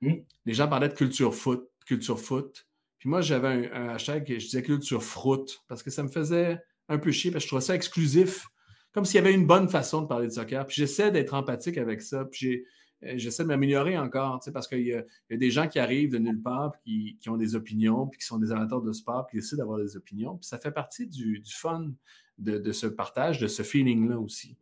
[0.00, 0.14] Mmh.
[0.44, 2.66] Les gens parlaient de culture foot, culture foot.
[2.98, 6.58] Puis moi, j'avais un, hashtag que je disais culture fruit parce que ça me faisait
[6.88, 8.46] un peu chier parce que je trouvais ça exclusif,
[8.92, 10.66] comme s'il y avait une bonne façon de parler de soccer.
[10.66, 12.24] Puis j'essaie d'être empathique avec ça.
[12.26, 12.64] Puis
[13.02, 16.72] j'essaie de m'améliorer encore, parce qu'il y, a des gens qui arrivent de nulle part,
[16.84, 19.62] qui, qui, ont des opinions, puis qui sont des amateurs de sport, puis qui décident
[19.62, 20.36] d'avoir des opinions.
[20.36, 21.90] Puis ça fait partie du, du fun
[22.38, 24.56] de, ce partage, de ce feeling-là aussi.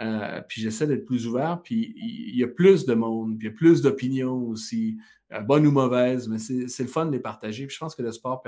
[0.00, 3.50] Euh, puis j'essaie d'être plus ouvert, puis il y, a plus de monde, puis il
[3.50, 4.98] y a plus d'opinions aussi,
[5.32, 7.66] euh, bonnes ou mauvaises, mais c'est le fun de les partager.
[7.66, 8.42] Puis je pense que le sport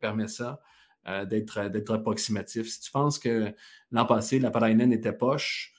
[0.00, 0.60] permet ça,
[1.06, 2.68] euh, d'être approximatif.
[2.68, 3.52] Si tu penses que
[3.90, 5.74] l'an passé, la Parainen était poche,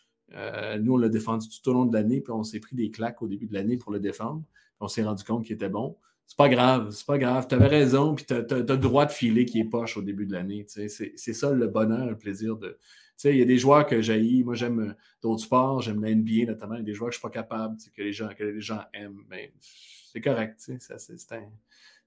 [0.80, 3.22] nous, on l'a défendu tout au long de l'année, puis on s'est pris des claques
[3.22, 4.44] au début de l'année pour le défendre.
[4.80, 5.98] on s'est rendu compte qu'il était bon
[6.30, 7.48] c'est pas grave, c'est pas grave.
[7.48, 10.28] Tu avais raison, puis tu as, le droit de filer qui est poche au début
[10.28, 10.64] de l'année.
[10.68, 12.78] C'est ça le bonheur, le plaisir de.
[13.24, 14.44] Il y a des joueurs que j'haïs.
[14.44, 16.76] Moi, j'aime euh, d'autres sports, j'aime la NBA notamment.
[16.76, 18.44] Il y a des joueurs que je ne suis pas capable, que les, gens, que
[18.44, 19.24] les gens aiment.
[19.28, 19.52] Mais
[20.14, 20.60] c'est correct.
[20.60, 21.38] Ça, c'est, ça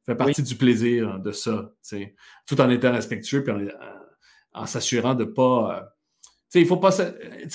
[0.06, 1.74] fait partie du plaisir de ça.
[2.46, 3.52] Tout en étant respectueux, puis
[4.54, 5.96] en, s'assurant de ne pas.
[6.54, 6.96] Euh, il faut pas.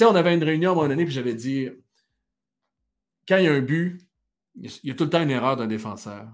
[0.01, 1.69] on avait une réunion à un moment donné, puis j'avais dit
[3.27, 3.99] quand il y a un but,
[4.55, 6.27] il y a tout le temps une erreur d'un défenseur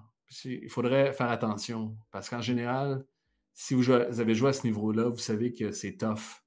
[0.46, 3.06] il faudrait faire attention parce qu'en général,
[3.54, 6.44] si vous, avez joué à ce niveau-là, vous savez que c'est tough.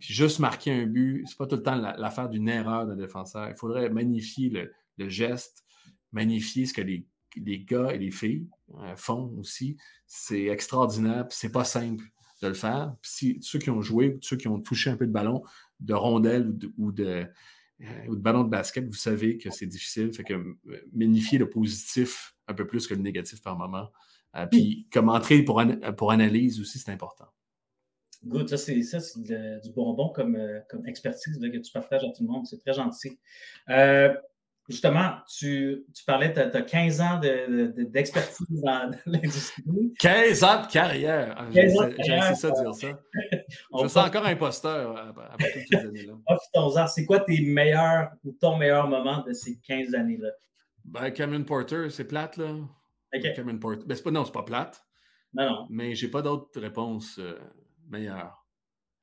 [0.00, 3.48] Juste marquer un but, c'est pas tout le temps l'affaire d'une erreur d'un défenseur.
[3.48, 4.50] Il faudrait magnifier
[4.98, 5.64] le, geste,
[6.12, 7.06] magnifier ce que les,
[7.64, 8.48] gars et les filles
[8.80, 9.76] euh, font aussi.
[10.06, 12.04] C'est extraordinaire, puis c'est pas simple
[12.40, 12.94] de le faire.
[13.00, 15.42] Puis si, ceux qui ont joué, ceux qui ont touché un peu de ballon,
[15.80, 17.26] de rondelle ou de,
[17.80, 20.12] euh, ou de ballon de basket, vous savez que c'est difficile.
[20.12, 20.56] Fait que euh,
[20.92, 23.90] magnifier le positif un peu plus que le négatif par moment.
[24.36, 25.62] Euh, puis comme entrée pour,
[25.96, 27.26] pour analyse aussi, c'est important.
[28.24, 30.36] Good, ça c'est du bonbon comme,
[30.68, 32.46] comme expertise que tu partages à tout le monde.
[32.46, 33.16] C'est très gentil.
[34.68, 39.62] Justement, tu, tu parlais, tu as, 15 ans d'expertise de, dans, l'industrie.
[39.98, 41.48] 15 ans de carrière.
[41.52, 42.88] J'ai essayé ça dire ça.
[43.78, 46.12] Je me sens encore imposteur après toutes ces années-là.
[46.26, 46.86] Profitons-en.
[46.86, 50.28] C'est quoi tes meilleurs ou ton meilleur moment de ces 15 années-là?
[50.84, 52.54] Ben, Cameron Porter, c'est plate, là.
[53.34, 53.84] Cameron Porter.
[53.86, 54.82] Ben, pas, non, c'est pas plate.
[55.32, 55.66] Non, non.
[55.70, 57.38] Mais j'ai pas d'autres réponses euh,
[57.88, 58.44] meilleures.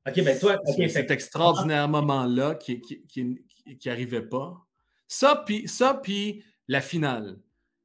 [0.08, 3.36] OK, ben toi, cet extraordinaire moment-là qui, qui, qui,
[3.78, 4.65] qui, arrivait pas.
[5.08, 6.00] Ça, puis ça,
[6.68, 7.38] la finale,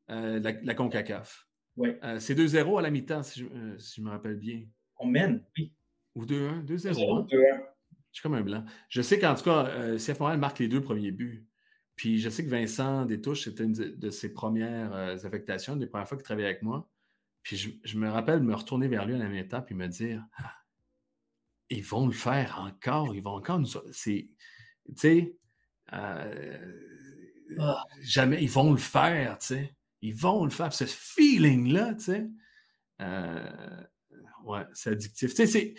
[0.09, 1.47] euh, la, la, CONCACAF.
[1.77, 1.89] Oui.
[2.03, 4.63] Euh, c'est 2-0 à la mi-temps, si, euh, si, je me rappelle bien.
[4.97, 5.73] On mène, oui.
[6.15, 7.27] Ou 2-1, 2-0.
[7.27, 7.27] 2-1.
[7.29, 8.65] Je suis comme un blanc.
[8.89, 11.47] Je sais qu'en tout cas, euh, CF Montréal marque les deux premiers buts.
[11.95, 14.93] Puis je sais que Vincent Détouche, c'était une de ses premières
[15.25, 16.89] affectations, une des premières fois qu'il travaillait avec moi.
[17.43, 19.87] Puis je, je, me rappelle me retourner vers lui à la même étape et me
[19.87, 20.53] dire ah,
[21.69, 23.67] ils vont le faire encore, ils vont encore nous.
[23.91, 24.29] C'est.
[24.87, 25.37] Tu sais,
[27.59, 27.85] ah.
[28.01, 29.75] Jamais, ils vont le faire, tu sais.
[30.01, 30.73] Ils vont le faire.
[30.73, 32.27] Ce feeling-là, tu sais.
[33.01, 33.83] Euh,
[34.45, 35.33] ouais, c'est addictif.
[35.33, 35.75] Tu sais,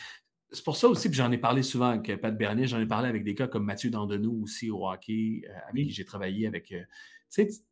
[0.50, 3.08] c'est pour ça aussi, que j'en ai parlé souvent avec Pat Bernier, j'en ai parlé
[3.08, 6.72] avec des gars comme Mathieu Dandenoux aussi au hockey, euh, avec qui j'ai travaillé avec.
[6.72, 6.82] Euh,
[7.30, 7.64] tu sais,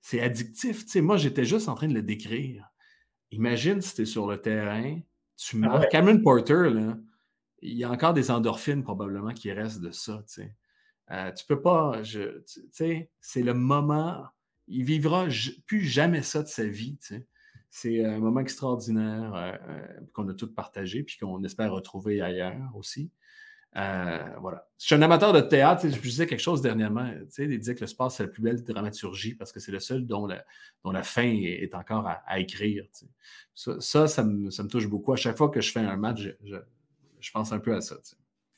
[0.00, 0.84] c'est addictif.
[0.84, 2.70] Tu sais, moi, j'étais juste en train de le décrire.
[3.32, 4.98] Imagine si tu es sur le terrain,
[5.36, 5.90] tu ah marques.
[5.90, 6.98] Cameron Porter, là,
[7.62, 10.22] il y a encore des endorphines probablement qui restent de ça.
[10.26, 10.56] Tu sais.
[11.12, 12.20] Euh, tu peux pas, tu
[12.70, 14.24] sais, c'est le moment,
[14.68, 15.26] il vivra
[15.66, 16.98] plus jamais ça de sa vie.
[17.68, 22.70] C'est un moment extraordinaire euh, euh, qu'on a tous partagé puis qu'on espère retrouver ailleurs
[22.74, 23.10] aussi.
[23.74, 24.68] voilà.
[24.78, 25.88] Je suis un amateur de théâtre.
[25.88, 27.10] Je disais quelque chose dernièrement.
[27.10, 29.72] Tu sais, il disait que le sport, c'est la plus belle dramaturgie parce que c'est
[29.72, 30.44] le seul dont la,
[30.84, 32.84] dont la fin est, encore à, écrire.
[33.54, 35.12] Ça, ça, me, touche beaucoup.
[35.12, 37.96] À chaque fois que je fais un match, je, pense un peu à ça.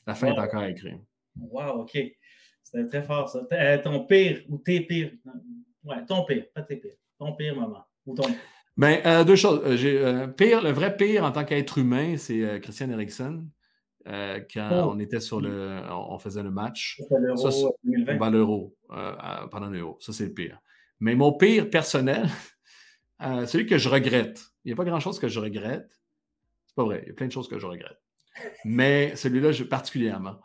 [0.05, 0.99] La fin est encore à écrire.
[1.35, 1.97] Wow, OK.
[2.73, 3.45] C'était très fort, ça.
[3.51, 5.11] Euh, ton pire ou tes pires.
[5.83, 6.95] Ouais, ton pire, pas tes pires.
[7.19, 7.85] Ton pire moment.
[8.05, 8.23] Ou ton...
[8.75, 9.61] Ben, euh, deux choses.
[9.63, 13.47] Euh, pire, le vrai pire en tant qu'être humain, c'est Christian Eriksen.
[14.05, 14.91] quand oh.
[14.93, 15.81] on était sur le.
[15.91, 16.99] On, faisait le match.
[17.11, 18.15] L'euro 2020.
[18.15, 18.75] Ben, l'euro,
[19.51, 19.97] pendant l'euro.
[19.99, 20.59] Ça, c'est le pire.
[20.99, 22.27] Mais mon pire personnel,
[23.19, 24.41] celui que je regrette.
[24.65, 25.91] Il n'y a pas grand-chose que je regrette.
[26.65, 27.01] C'est pas vrai.
[27.03, 28.01] Il y a plein de choses que je regrette.
[28.65, 30.39] Mais celui-là, je, particulièrement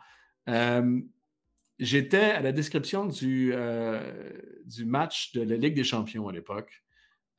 [1.79, 4.01] j'étais à la description du, euh,
[4.65, 6.83] du match de la Ligue des champions à l'époque,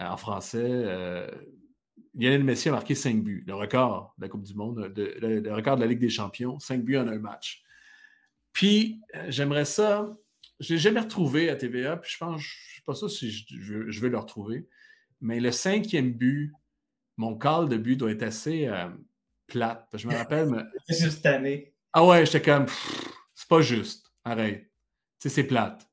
[0.00, 0.64] euh, en français.
[0.64, 1.31] Euh,
[2.14, 5.76] Lionel Messi a marqué 5 buts, le record de la Coupe du Monde, le, record
[5.76, 7.62] de la Ligue des champions, 5 buts en un match.
[8.53, 10.16] Puis, j'aimerais ça,
[10.59, 13.09] je ne l'ai jamais retrouvé à TVA, puis je pense, je ne suis pas sûr
[13.09, 14.66] si je, vais le retrouver,
[15.20, 16.53] mais le cinquième but,
[17.16, 18.68] mon call de but doit être assez
[19.46, 19.87] plate.
[19.94, 20.48] Je me rappelle.
[20.88, 21.72] C'est juste année.
[21.92, 22.66] Ah ouais, j'étais comme,
[23.35, 24.10] c'est pas juste.
[24.24, 24.64] Arrête.
[25.18, 25.88] Tu sais, c'est plate.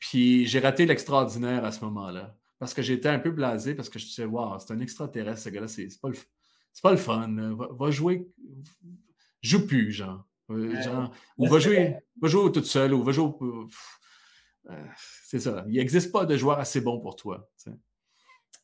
[0.00, 2.36] Puis j'ai raté l'extraordinaire à ce moment-là.
[2.58, 5.48] Parce que j'étais un peu blasé, parce que je disais, waouh, c'est un extraterrestre, ce
[5.50, 6.16] gars-là, c'est pas, le,
[6.82, 7.54] pas le fun.
[7.54, 8.28] Va, jouer.
[9.42, 10.26] Joue plus, genre.
[10.50, 13.30] Euh, genre ou va jouer, va jouer toute seule, ou va jouer.
[15.24, 15.64] c'est ça.
[15.68, 17.48] Il n'existe pas de joueur assez bon pour toi.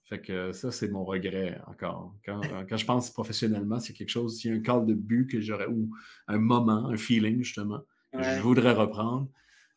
[0.07, 2.15] Fait que ça, c'est mon regret encore.
[2.25, 2.43] Quand,
[2.77, 5.67] je pense professionnellement, c'est quelque chose, s'il y a un call de but que j'aurais,
[5.67, 5.91] ou
[6.27, 7.81] un moment, un feeling, justement,
[8.19, 9.29] que je voudrais reprendre,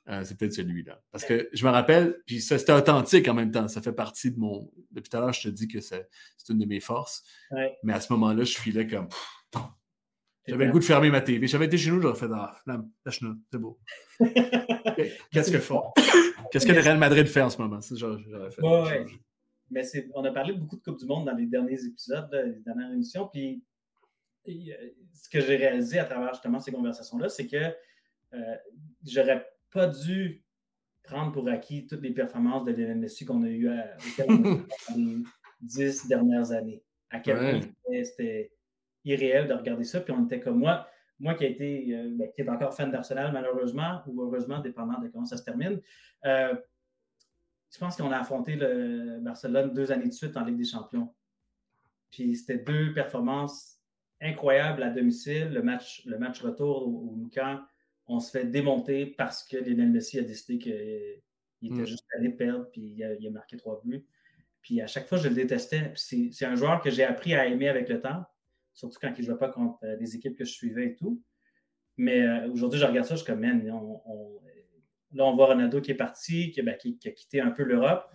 [0.10, 1.02] euh, c'est peut-être celui-là.
[1.12, 3.68] Parce que je me rappelle, puis ça, c'était authentique en même temps.
[3.68, 4.72] Ça fait partie de mon.
[4.92, 6.08] Depuis tout à l'heure, je te dis que c'est
[6.50, 7.24] une de mes forces.
[7.84, 9.10] Mais à ce moment-là, je filais comme.
[10.48, 11.46] J'avais le goût de fermer ma TV.
[11.48, 12.56] J'avais été chez nous, j'aurais fait Ah,
[13.06, 13.80] lâche-nous, c'est beau.
[15.32, 15.84] Qu'est-ce que font?
[16.52, 17.80] Qu'est-ce que le Real Madrid fait en ce moment?
[17.92, 18.62] J'aurais fait.
[18.62, 19.06] Ouais,
[19.70, 19.82] Mais
[20.14, 23.28] on a parlé beaucoup de Coupe du Monde dans les derniers épisodes, les dernières émissions.
[23.28, 23.62] Puis
[24.48, 24.52] euh,
[25.14, 27.74] ce que j'ai réalisé à travers justement ces conversations-là, c'est que
[28.34, 28.56] euh,
[29.06, 30.44] j'aurais pas dû
[31.04, 33.70] prendre pour acquis toutes les performances de Lionel Messi qu'on a eues
[34.18, 35.18] dans les
[35.62, 36.84] dix dernières années.
[37.10, 38.52] À quel point c'était
[39.06, 40.02] irréel de regarder ça.
[40.02, 40.88] Puis on était comme moi,
[41.20, 45.00] moi qui, a été, euh, ben, qui est encore fan d'Arsenal, malheureusement, ou heureusement, dépendant
[45.00, 45.82] de comment ça se termine.
[46.26, 46.56] Euh,
[47.72, 51.14] je pense qu'on a affronté le Barcelone deux années de suite en Ligue des Champions.
[52.12, 53.80] Puis c'était deux performances
[54.22, 55.50] incroyables à domicile.
[55.50, 57.30] Le match, le match retour au, au
[58.08, 61.86] on se fait démonter parce que Lionel Messi a décidé qu'il était mm.
[61.86, 64.06] juste allé perdre, puis il a, marqué trois buts.
[64.62, 65.92] Puis à chaque fois, je le détestais.
[65.96, 68.24] C'est un joueur que j'ai appris à aimer avec le temps,
[68.74, 71.22] surtout quand il ne jouait pas contre euh, des équipes que je suivais et tout.
[71.98, 73.74] Mais euh, aujourd'hui, je regarde ça, je suis comme, man, là,
[75.24, 78.06] on voit Ronaldo qui est parti, ben, qui, qui a quitté un peu l'Europe.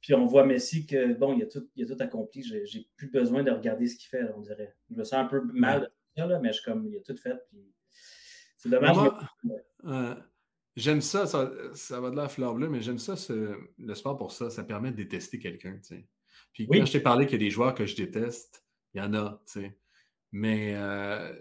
[0.00, 2.42] Puis on voit Messi que, bon, il a tout, il a tout accompli.
[2.42, 4.76] J'ai plus besoin de regarder ce qu'il fait, on dirait.
[4.90, 7.00] Je me sens un peu mal de ça, là, mais je suis comme, il a
[7.00, 7.36] tout fait.
[7.48, 7.74] Puis
[8.66, 8.96] c'est dommage.
[9.84, 10.14] Euh,
[10.74, 13.14] j'aime ça, ça, va de la fleur bleue, mais j'aime ça,
[13.78, 14.50] le sport pour ça.
[14.50, 15.78] Ça permet de détester quelqu'un.
[16.52, 19.00] Puis quand je t'ai parlé qu'il y a des joueurs que je déteste, il y
[19.00, 19.42] en a.
[20.32, 21.32] Mais euh,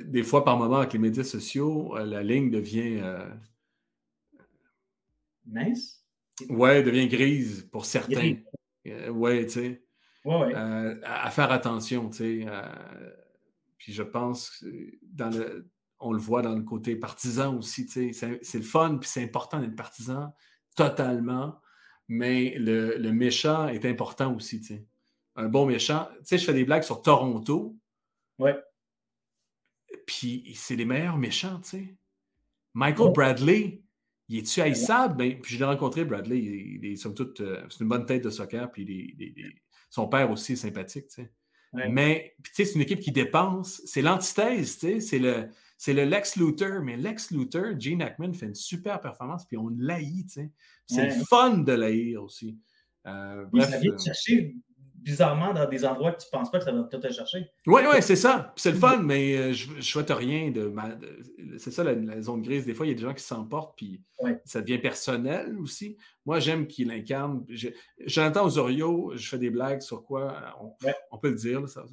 [0.00, 3.02] des fois, par moment, avec les médias sociaux, euh, la ligne devient.
[5.46, 6.04] Mince?
[6.48, 8.36] Ouais, devient grise pour certains.
[8.84, 9.82] ouais, tu sais.
[10.24, 12.46] Ouais, à, faire attention, tu sais.
[13.78, 14.64] Puis je pense
[15.02, 17.88] dans le, on le voit dans le côté partisan aussi.
[17.88, 20.34] C'est le fun, puis c'est important d'être partisan
[20.76, 21.60] totalement,
[22.06, 24.60] mais le, méchant est important aussi.
[25.36, 26.08] Un bon méchant.
[26.18, 27.76] Tu sais, je fais des blagues sur Toronto.
[28.38, 28.56] Ouais.
[30.06, 31.96] Puis c'est les meilleurs méchants, tu sais.
[32.74, 33.82] Michael Bradley,
[34.28, 35.16] il est-tu haïssable?
[35.16, 36.38] Ben, puis je l'ai rencontré, Bradley.
[36.38, 39.16] Il, est, euh, c'est une bonne tête de soccer, puis
[39.90, 41.32] son père aussi est sympathique, tu sais.
[41.72, 43.82] Mais, tu sais, c'est une équipe qui dépense.
[43.84, 45.00] C'est l'antithèse, tu sais.
[45.00, 46.82] C'est le, c'est le Lex Luthor.
[46.82, 50.50] Mais Lex Luthor, Gene Hackman fait une super performance, puis on l'haït, tu sais.
[50.86, 52.58] C'est le fun de l'haïr aussi.
[53.06, 54.52] Euh, bref, euh,
[55.02, 57.50] bizarrement dans des endroits que tu ne penses pas que ça va tout te chercher.
[57.66, 58.52] Oui, oui, c'est ça.
[58.56, 60.72] C'est le fun, mais euh, je ne souhaite rien de.
[61.58, 62.66] C'est ça la, zone grise.
[62.66, 64.02] Des fois, il y a des gens qui s'emportent, puis
[64.44, 65.96] ça devient personnel aussi.
[66.26, 67.44] Moi, j'aime qu'il incarne.
[68.06, 70.56] J'entends Osorio, je fais des blagues sur quoi.
[71.10, 71.68] On, peut le dire.
[71.68, 71.84] ça,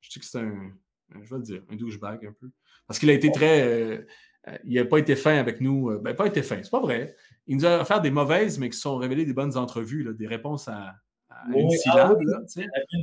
[0.00, 0.72] je dis que c'est un.
[1.14, 2.50] Je vais le dire, un douchebag un peu.
[2.86, 3.62] Parce qu'il a été très.
[3.62, 4.06] Euh,
[4.48, 5.96] euh, il n'a pas été fin avec nous.
[6.00, 7.14] Ben, pas été fin, c'est pas vrai.
[7.46, 10.66] Il nous a offert des mauvaises, mais qui sont révélées des bonnes entrevues, des réponses
[10.68, 10.96] à,
[11.48, 12.18] une syllabe.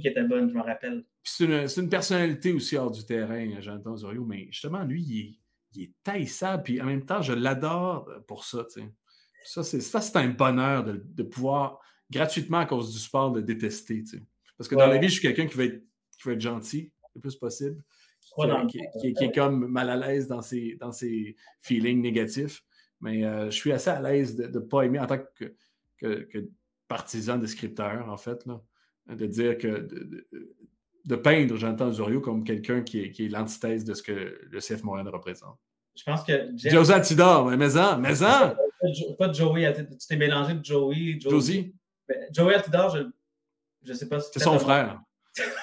[0.02, 1.04] qui était bonne, je me rappelle.
[1.24, 5.40] C'est une, personnalité aussi hors du terrain, Jonathan Osorio, mais justement, lui, il est,
[5.76, 8.66] il est taillissable, puis en même temps, je l'adore pour ça.
[9.44, 11.80] Ça, c'est un bonheur de, pouvoir,
[12.12, 14.04] gratuitement à cause du sport, de détester.
[14.58, 15.82] Parce que dans la vie, je suis quelqu'un qui, va être,
[16.22, 17.84] qui être gentil le plus possible,
[18.70, 18.80] qui,
[19.20, 22.64] est comme mal à l'aise dans ses, dans ses feelings négatifs.
[23.02, 25.56] Mais euh, je suis assez à l'aise de ne pas aimer en tant que,
[26.00, 26.50] que
[26.90, 28.62] partisan de scripteur, en fait, là,
[29.08, 29.88] de dire que
[31.06, 34.60] de, peindre Jonathan Osorio comme quelqu'un qui est, qui est l'antithèse de ce que le
[34.60, 35.58] CF Montréal représente.
[35.96, 36.52] Je pense que.
[36.56, 38.56] José Altidor, mais mais-en, mais-en!
[39.18, 41.20] Pas de Joey, tu t'es mélangé de Joey.
[41.20, 41.74] Josie.
[42.08, 44.40] Ben, Joey Altidor, je ne sais pas si c'est.
[44.40, 45.02] son frère.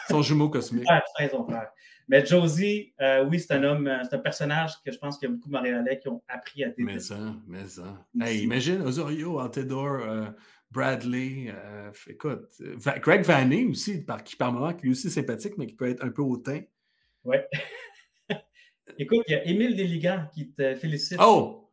[0.08, 0.86] son jumeau cosmique.
[1.18, 1.70] C'est son frère.
[2.08, 5.28] Mais Josie, euh, oui, c'est un homme, euh, c'est un personnage que je pense qu'il
[5.28, 6.84] y a beaucoup de Montréalais qui ont appris à détester.
[6.84, 8.06] Mais ça, mais ça.
[8.20, 10.26] Hey, imagine Osorio, Altidor, euh,
[10.76, 12.62] Bradley, euh, écoute,
[13.00, 16.10] Greg Vanny aussi, qui par moment, qui est aussi sympathique, mais qui peut être un
[16.10, 16.60] peu hautain.
[17.24, 17.36] Oui.
[18.98, 21.18] écoute, il y a Émile Deligan qui te félicite.
[21.18, 21.70] Oh!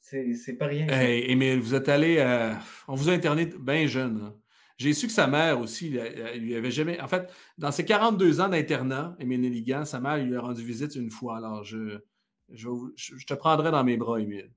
[0.00, 0.88] C'est pas rien.
[0.88, 2.16] Hey, Émile, vous êtes allé.
[2.18, 2.54] Euh,
[2.88, 4.20] on vous a interné bien jeune.
[4.24, 4.34] Hein.
[4.78, 5.94] J'ai su que sa mère aussi,
[6.34, 6.98] il lui avait jamais.
[6.98, 10.94] En fait, dans ses 42 ans d'internat, Émile Deligan, sa mère lui a rendu visite
[10.96, 11.36] une fois.
[11.36, 12.00] Alors, je,
[12.48, 14.50] je, je te prendrai dans mes bras, Émile.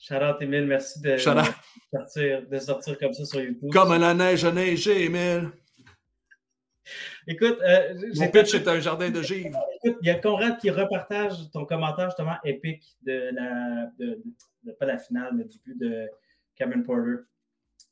[0.00, 0.66] Shout-out, Emile.
[0.66, 3.70] Merci de, sortir, de sortir comme ça sur YouTube.
[3.70, 5.50] Comme la neige a neigé, Emile.
[7.26, 9.60] Écoute, euh, mon pitch est un jardin de givre.
[9.76, 14.86] Écoute, il y a Conrad qui repartage ton commentaire justement épique de la, de, pas
[14.86, 16.08] la finale, mais du but de
[16.56, 17.24] Cameron Porter.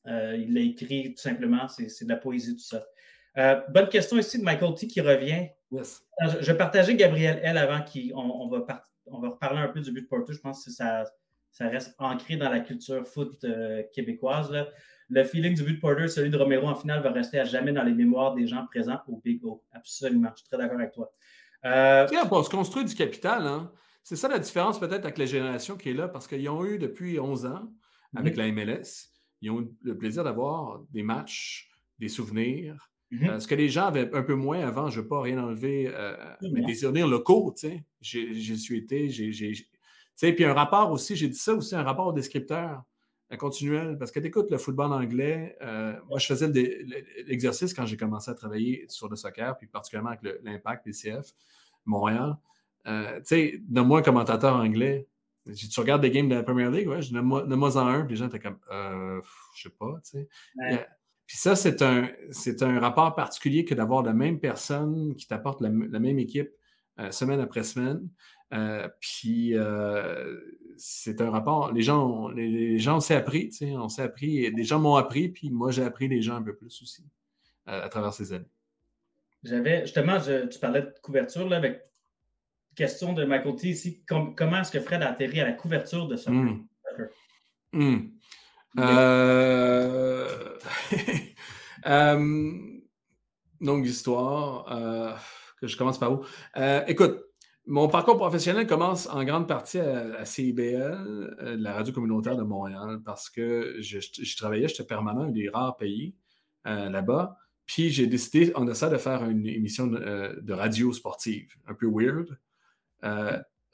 [0.06, 2.82] Euh, il l'a écrit tout simplement, c'est de la poésie, tout ça.
[3.36, 5.48] Euh, bonne question ici de Michael T qui revient.
[5.70, 6.02] Yes.
[6.22, 9.92] Je, je partageais Gabriel L avant qu'on on va, on va reparler un peu du
[9.92, 10.32] but de Porter.
[10.32, 11.04] Je pense que ça,
[11.50, 13.44] ça reste ancré dans la culture foot
[13.92, 14.50] québécoise.
[14.50, 14.68] Là
[15.10, 17.72] le feeling du but de Porter, celui de Romero en finale, va rester à jamais
[17.72, 19.64] dans les mémoires des gens présents au Big O.
[19.72, 20.30] Absolument.
[20.34, 21.12] Je suis très d'accord avec toi.
[21.64, 22.06] Euh...
[22.30, 23.46] on se construit du capital.
[23.46, 23.72] Hein?
[24.02, 26.78] C'est ça la différence peut-être avec la génération qui est là, parce qu'ils ont eu
[26.78, 27.72] depuis 11 ans,
[28.14, 28.42] avec mhm.
[28.42, 32.90] la MLS, ils ont eu le plaisir d'avoir des matchs, des souvenirs.
[33.10, 33.28] Mhm.
[33.28, 35.42] Euh, ce que les gens avaient un peu moins avant, je ne veux pas rien
[35.42, 36.14] enlever, euh,
[36.52, 37.84] mais des souvenirs locaux, tu sais.
[38.00, 39.52] J'ai su été, j'ai.
[40.20, 42.82] Puis un rapport aussi, j'ai dit ça aussi, un rapport au descripteur
[43.36, 45.56] continuelle, parce que tu écoutes le football anglais.
[45.60, 46.48] Euh, moi, je faisais
[47.26, 51.34] l'exercice quand j'ai commencé à travailler sur le soccer, puis particulièrement avec l'Impact, PCF,
[51.84, 52.36] Montréal.
[52.86, 55.06] Euh, tu sais, donne-moi un commentateur anglais.
[55.54, 58.16] Tu regardes des games de la Premier League, ouais, je nomme-moi en un, puis les
[58.16, 59.20] gens étaient comme, euh,
[59.54, 60.28] je sais pas, tu sais.
[61.26, 62.08] Puis ça, c'est un,
[62.62, 66.50] un rapport particulier que d'avoir la même personne qui t'apporte la, même équipe
[67.10, 68.08] semaine après semaine.
[69.00, 69.54] Puis
[70.76, 71.72] c'est un rapport.
[71.72, 74.52] Les gens, les, gens, s'est appris, tu sais, on s'est appris.
[74.52, 77.04] Des gens m'ont appris, puis moi, j'ai appris les gens un peu plus aussi
[77.66, 78.50] à, travers ces années.
[79.44, 81.82] J'avais, justement, tu parlais de couverture, là, avec
[82.74, 84.04] question de ma côté ici.
[84.06, 86.64] comment est-ce que Fred a atterri à la couverture de ce mmh.
[87.72, 87.96] mmh.
[88.78, 90.28] Euh...
[91.86, 92.78] euh...
[93.60, 94.72] longue histoire.
[94.72, 95.12] Euh,
[95.60, 96.24] que je commence par où?
[96.56, 97.20] Euh, écoute,
[97.68, 103.00] mon parcours professionnel commence en grande partie à, CIBL, euh, la radio communautaire de Montréal,
[103.04, 106.14] parce que je, travaillais, j'étais permanent, un des rares pays
[106.66, 107.36] euh, là-bas.
[107.66, 111.86] Puis j'ai décidé, on essaie de faire une émission de, euh, radio sportive, un peu
[111.86, 112.38] weird.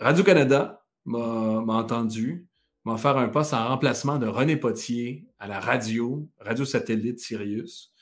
[0.00, 2.48] Radio-Canada m'a entendu,
[2.84, 7.94] m'a offert un poste en remplacement de René Potier à la radio, radio satellite Sirius.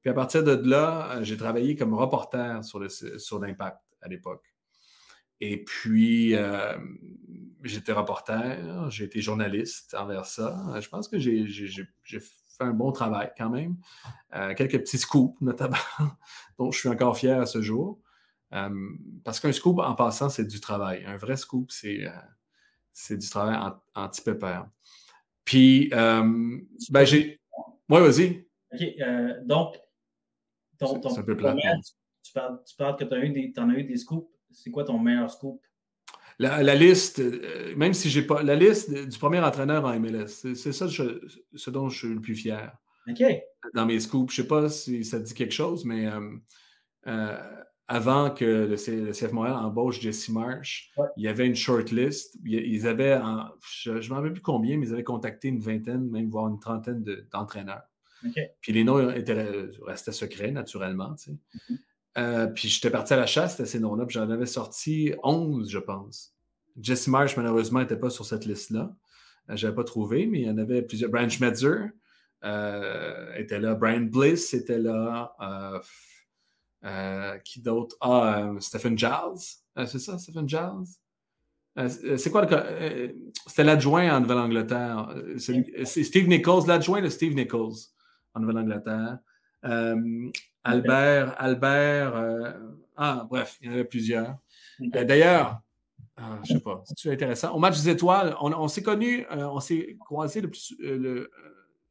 [0.00, 4.49] Puis à partir de là, j'ai travaillé comme reporter sur l'Impact à l'époque.
[5.40, 6.76] Et puis, euh,
[7.62, 10.78] j'étais reporter, j'ai été journaliste envers ça.
[10.80, 13.76] Je pense que j'ai fait un bon travail quand même.
[14.34, 15.76] Euh, quelques petits scoops, notamment,
[16.58, 17.98] dont je suis encore fier à ce jour.
[18.52, 18.90] Euh,
[19.24, 21.04] parce qu'un scoop, en passant, c'est du travail.
[21.06, 23.58] Un vrai scoop, c'est du travail
[23.94, 24.68] anti-pépère.
[25.44, 27.40] Puis, ben, j'ai.
[27.88, 28.46] Oui, vas-y.
[28.72, 29.46] OK.
[29.46, 29.76] donc,
[30.78, 31.56] ton, ton, un peu plat,
[32.22, 35.30] tu, parles, tu parles que tu as, as eu des scoops c'est quoi ton meilleur
[35.30, 35.60] scoop?
[36.40, 38.42] La, liste, euh, même si j'ai pas.
[38.42, 42.34] La liste du premier entraîneur en MLS, c'est ça ce dont je suis le plus
[42.34, 42.74] fier.
[43.06, 43.22] OK.
[43.74, 44.34] Dans mes scoops.
[44.34, 46.30] Je ne sais pas si ça dit quelque chose, mais euh,
[47.08, 47.38] euh,
[47.88, 52.38] avant que le, CF Montréal embauche Jesse Marsh, il y avait une short list.
[52.42, 53.20] Ils avaient,
[53.82, 56.58] je ne m'en rappelle plus combien, mais ils avaient contacté une vingtaine, même voire une
[56.58, 57.82] trentaine d'entraîneurs.
[58.62, 61.14] Puis les noms étaient, restaient secrets, naturellement.
[61.16, 61.32] Tu sais.
[61.32, 61.78] Mm-hmm.
[62.20, 65.70] Euh, puis j'étais parti à la chasse à ces noms-là, puis j'en avais sorti 11,
[65.70, 66.34] je pense.
[66.80, 68.94] Jesse Marsh, malheureusement, n'était pas sur cette liste-là.
[69.48, 71.10] Euh, je n'avais pas trouvé, mais il y en avait plusieurs.
[71.10, 71.92] Brian Schmetzer
[72.44, 73.74] euh, était là.
[73.74, 75.32] Brian Bliss était là.
[77.44, 77.96] qui d'autre?
[78.00, 79.62] Ah, Stephen Giles.
[79.86, 80.86] c'est ça, Stephen Giles?
[82.18, 83.14] c'est quoi le
[83.46, 85.14] C'était l'adjoint en Nouvelle-Angleterre.
[85.38, 87.78] C'est Steve Nichols, l'adjoint de Steve Nichols
[88.34, 89.18] en Nouvelle-Angleterre.
[90.64, 92.52] Albert, Albert, euh,
[92.96, 94.36] ah, bref, il y en avait plusieurs.
[94.94, 95.60] Euh, d'ailleurs,
[96.16, 97.54] ah, je ne sais pas, c'est intéressant?
[97.54, 101.30] Au match des étoiles, on, s'est connus, euh, on s'est croisés le,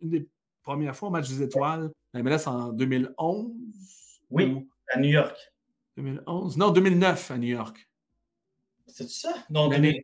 [0.01, 0.27] une des
[0.61, 3.51] premières fois au match des étoiles, la MLS en 2011.
[4.29, 5.35] Oui, à New York.
[5.97, 7.89] 2011, non, 2009 à New York.
[8.85, 9.33] C'est ça?
[9.49, 10.03] Non, n'étais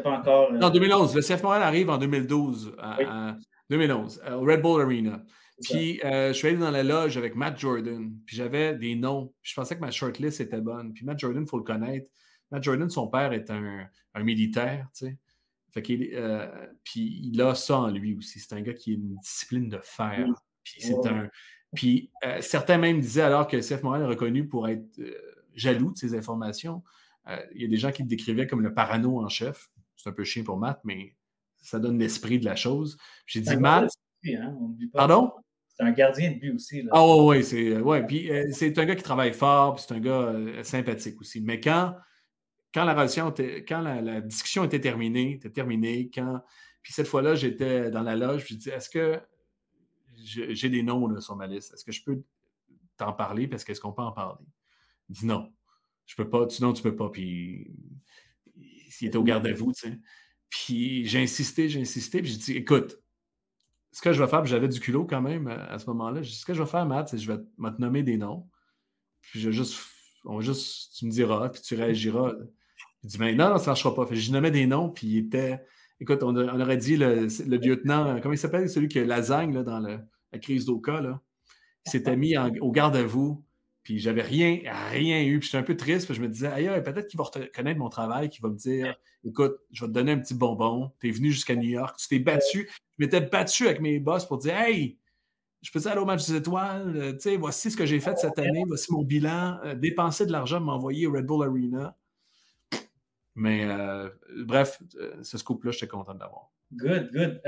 [0.00, 0.52] pas encore.
[0.52, 1.14] Non, 2011.
[1.14, 3.36] Le CF Montréal arrive en 2012, à,
[3.70, 5.22] 2011, au Red Bull Arena.
[5.62, 9.32] Puis euh, je suis allé dans la loge avec Matt Jordan, puis j'avais des noms.
[9.42, 10.92] je pensais que ma shortlist était bonne.
[10.92, 12.10] Puis Matt Jordan, il faut le connaître.
[12.50, 15.18] Matt Jordan, son père est un, militaire, tu sais.
[15.70, 18.38] Fait qu'il, euh, puis il a ça en lui aussi.
[18.38, 20.26] C'est un gars qui a une discipline de fer.
[20.62, 21.28] Puis c'est un.
[21.74, 25.00] Puis euh, certains même disaient alors que CF Montréal est reconnu pour être
[25.54, 26.82] jaloux de ses informations.
[27.54, 29.68] il y a des gens qui le décrivaient comme le parano en chef.
[29.96, 31.16] C'est un peu chien pour Matt, mais
[31.58, 32.96] ça donne l'esprit de la chose.
[33.26, 33.90] J'ai dit, Matt.
[34.26, 34.56] Hein,
[34.92, 35.32] Pardon?
[35.74, 36.82] C'est un gardien de but aussi.
[36.82, 36.90] Là.
[36.92, 40.00] Ah oui, c'est ouais, puis euh, c'est un gars qui travaille fort, puis c'est un
[40.00, 41.40] gars euh, sympathique aussi.
[41.40, 41.96] Mais quand,
[42.72, 43.34] quand la relation
[43.66, 46.40] quand la, discussion était terminée, était terminée, quand.
[46.80, 49.20] Puis cette fois-là, j'étais dans la loge, je dis Est-ce que
[50.16, 51.74] j'ai des noms sur ma liste?
[51.74, 52.22] Est-ce que je peux
[52.96, 54.46] t'en parler parce qu'est-ce qu'on peut en parler?
[55.08, 55.52] Il dit non,
[56.06, 57.10] je peux pas, non, tu peux pas.
[57.10, 57.68] Puis
[58.90, 59.98] s'il était au garde à vous, tu sais.
[60.48, 62.96] Puis j'ai insisté, j'ai insisté, puis j'ai dit écoute,
[63.94, 66.44] ce que je vais faire, puis j'avais du culot quand même à ce moment-là, ce
[66.44, 68.48] que je vais faire, Matt, c'est que je vais te nommer des noms.
[69.22, 69.78] Puis je juste,
[70.24, 72.32] on va juste, tu me diras, puis tu réagiras.
[73.04, 74.04] Il dit, mais non, non, ça ne marchera pas.
[74.06, 75.64] Fait, je nommais des noms, puis il était.
[76.00, 79.78] Écoute, on, aurait dit le, lieutenant, comment il s'appelle, celui qui a lasagne là, dans
[79.78, 81.20] la crise d'Oka, là.
[81.86, 83.44] Il s'était mis au garde à vous,
[83.84, 84.60] puis j'avais rien,
[84.90, 85.38] rien eu.
[85.38, 87.90] Puis j'étais un peu triste, puis je me disais, ailleurs, peut-être qu'il va reconnaître mon
[87.90, 91.12] travail, qu'il va me dire, écoute, je vais te donner un petit bonbon, tu es
[91.12, 92.68] venu jusqu'à New York, tu t'es battu.
[92.98, 94.98] Je m'étais battu avec mes boss pour dire, hey,
[95.60, 98.18] je peux aller au match des étoiles, euh, tu sais, voici ce que j'ai fait
[98.18, 101.96] cette année, voici mon bilan, euh, dépenser de l'argent, m'envoyer au Red Bull Arena.
[103.34, 104.08] Mais euh,
[104.44, 104.80] bref,
[105.22, 106.50] ce scoop-là, j'étais content d'avoir.
[106.72, 107.40] Good, good.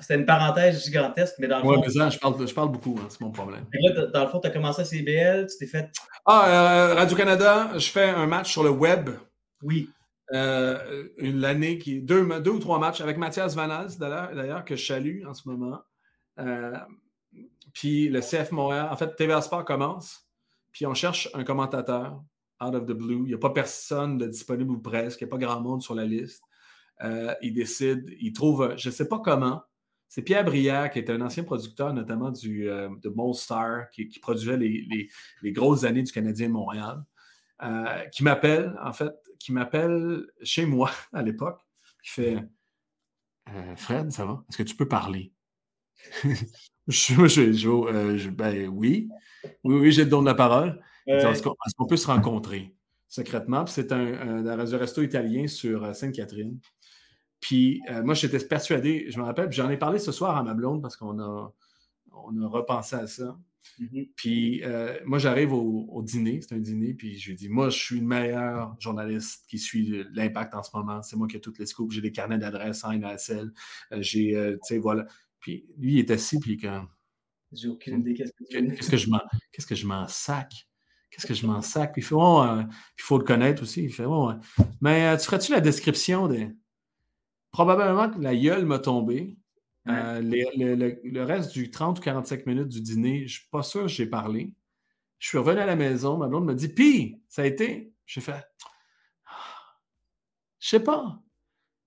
[0.00, 1.80] C'était une parenthèse gigantesque, mais dans le fond.
[1.80, 3.64] Oui, je parle, je parle beaucoup, hein, c'est mon problème.
[4.12, 5.90] dans le fond, tu as commencé à CBL, tu t'es fait.
[6.24, 9.10] Ah, Radio-Canada, je fais un match sur le web.
[9.62, 9.90] Oui.
[10.30, 12.00] L'année qui.
[12.00, 15.80] Deux, deux ou trois matchs avec Mathias Vanals, d'ailleurs, que je salue en ce moment.
[17.72, 20.28] Puis le CF Montréal, en fait, TVA Sport commence,
[20.72, 22.22] puis on cherche un commentateur
[22.60, 23.20] out of the blue.
[23.20, 25.82] Il n'y a pas personne de disponible ou presque, il n'y a pas grand monde
[25.82, 26.42] sur la liste.
[27.04, 29.62] Euh, il décide, il trouve, je ne sais pas comment,
[30.08, 34.18] c'est Pierre Brière, qui est un ancien producteur, notamment du, euh, de Molstar, qui, qui
[34.20, 37.04] produisait les, grosses années du Canadien de Montréal,
[37.62, 41.60] euh, qui m'appelle, en fait, qui m'appelle chez moi à l'époque,
[42.02, 42.36] qui fait
[43.76, 44.44] Fred, ça va?
[44.48, 45.32] Est-ce que tu peux parler?
[46.88, 47.12] Je,
[47.90, 49.08] euh, ben oui.
[49.62, 50.82] Oui, oui, j'ai le don de la parole.
[51.06, 52.74] Est-ce qu'on peut se rencontrer
[53.08, 53.66] secrètement?
[53.66, 56.58] c'est un, un, resto italien sur euh, Sainte-Catherine.
[57.40, 60.54] Puis euh, moi, j'étais persuadé, je me rappelle, j'en ai parlé ce soir à ma
[60.54, 61.52] blonde parce qu'on a,
[62.12, 63.38] on a repensé à ça.
[63.80, 64.10] Mm-hmm.
[64.16, 64.62] Puis
[65.04, 68.06] moi, j'arrive au, dîner, c'est un dîner, puis je lui dis, moi, je suis le
[68.06, 71.02] meilleur journaliste qui suit l'impact en ce moment.
[71.02, 71.94] C'est moi qui ai toutes les scoops.
[71.94, 73.52] J'ai des carnets d'adresses en NASL.
[74.00, 75.06] J'ai, tu sais, voilà.
[75.40, 76.88] Puis lui, il est assis, puis comme.
[77.52, 79.20] J'ai aucune idée qu'est-ce que Qu'est-ce que je m'en,
[79.52, 80.68] qu'est-ce que je m'en sac?
[81.10, 81.92] Qu'est-ce que je m'en sac?
[81.92, 82.44] Puis il fait, oh,
[82.98, 83.84] il faut le connaître aussi.
[83.84, 84.32] Il fait, oh,
[84.80, 86.50] mais euh, tu ferais-tu la description des.
[87.50, 89.36] Probablement que la gueule m'a tombé.
[89.88, 93.82] Euh, le, reste du 30 ou 45 minutes du dîner, je ne suis pas sûr
[93.82, 94.52] que j'ai parlé.
[95.18, 97.92] Je suis revenu à la maison, ma blonde m'a dit Pis, ça a été?
[98.04, 98.44] J'ai fait
[100.58, 101.22] Je sais pas.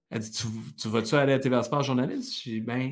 [0.10, 0.48] Elle dit Tu,
[0.78, 2.42] tu vas-tu aller à TV Sport journaliste?
[2.42, 2.92] J'ai dit Ben,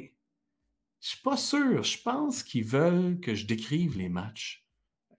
[1.01, 1.83] je suis pas sûr.
[1.83, 4.65] Je pense qu'ils veulent que je décrive les matchs.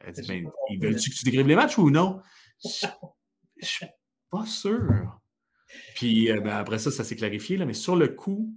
[0.01, 2.21] Elle dit, ben, ils veulent-tu que tu décrives les matchs ou non?
[2.65, 3.87] Je, ne suis
[4.31, 5.20] pas sûr.
[5.95, 8.55] Puis euh, ben, après ça, ça s'est clarifié, là, mais sur le coup,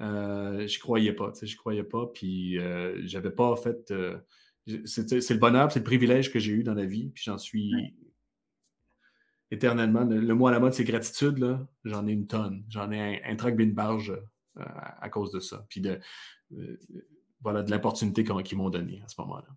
[0.00, 1.32] euh, je croyais pas.
[1.40, 2.06] Je croyais pas.
[2.06, 3.90] Puis euh, j'avais pas fait.
[3.90, 4.18] Euh,
[4.84, 7.10] c'est le bonheur, c'est le privilège que j'ai eu dans la vie.
[7.14, 7.72] Puis j'en suis
[9.50, 10.04] éternellement.
[10.04, 11.58] Le, mot à la mode, c'est gratitude.
[11.84, 12.64] J'en ai une tonne.
[12.68, 14.12] J'en ai un, un track bin barge
[14.56, 15.64] à, cause de ça.
[15.70, 15.98] Puis de,
[17.40, 19.48] voilà, de l'opportunité qu'ils m'ont donnée à ce moment-là.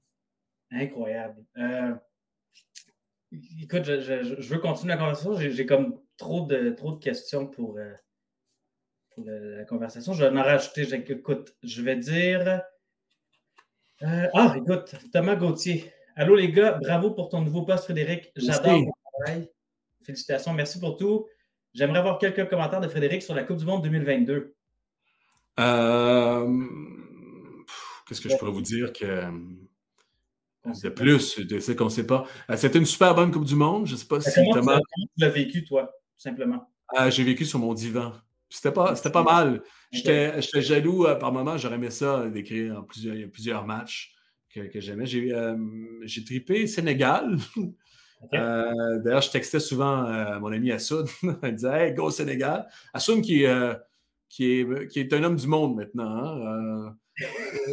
[0.72, 1.44] Incroyable.
[3.62, 5.36] Écoute, je, veux continuer la conversation.
[5.38, 7.94] J'ai comme trop de, trop de questions pour, euh,
[9.18, 10.14] la, conversation.
[10.14, 10.84] Je vais en rajouter.
[10.94, 12.62] Écoute, je vais dire.
[14.02, 15.92] ah, écoute, Thomas Gauthier.
[16.16, 18.32] Allô les gars, bravo pour ton nouveau poste, Frédéric.
[18.36, 18.92] J'adore ton
[19.24, 19.50] travail.
[20.04, 21.28] Félicitations, merci pour tout.
[21.74, 24.56] J'aimerais avoir quelques commentaires de Frédéric sur la Coupe du Monde 2022.
[25.60, 26.60] Euh,
[28.08, 29.24] qu'est-ce que je pourrais vous dire que
[30.66, 32.26] de plus de ce qu'on ne sait pas?
[32.50, 33.88] Euh, c'était une super bonne Coupe du Monde.
[33.88, 34.80] Je ne sais pas si Thomas.
[34.80, 35.92] Tu l'as vécu, toi,
[36.22, 36.70] simplement?
[37.00, 38.14] Euh, j'ai vécu sur mon divan.
[38.50, 39.62] C'était pas, c'était pas mal.
[39.92, 41.58] J'étais, jaloux par moment.
[41.58, 44.14] J'aurais aimé ça d'écrire plusieurs, plusieurs matchs
[44.54, 45.06] que, j'aimais.
[45.06, 45.34] J'ai,
[46.04, 47.38] j'ai trippé Sénégal.
[48.34, 51.06] d'ailleurs, je textais souvent mon ami Assoun.
[51.44, 52.68] Il disait Hey, go Sénégal.
[52.94, 53.46] Assoun qui,
[54.32, 56.16] qui est, qui est un homme du monde maintenant.
[56.16, 56.90] Hein, euh,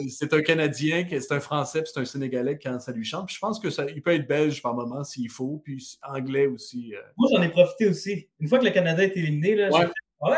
[0.08, 3.30] c'est un Canadien, c'est un Français, puis c'est un Sénégalais quand ça lui chante.
[3.30, 6.94] je pense qu'il peut être belge par moment s'il faut, puis anglais aussi.
[6.94, 7.00] Euh.
[7.16, 8.28] Moi, j'en ai profité aussi.
[8.40, 10.36] Une fois que le Canada est éliminé, là, ouais.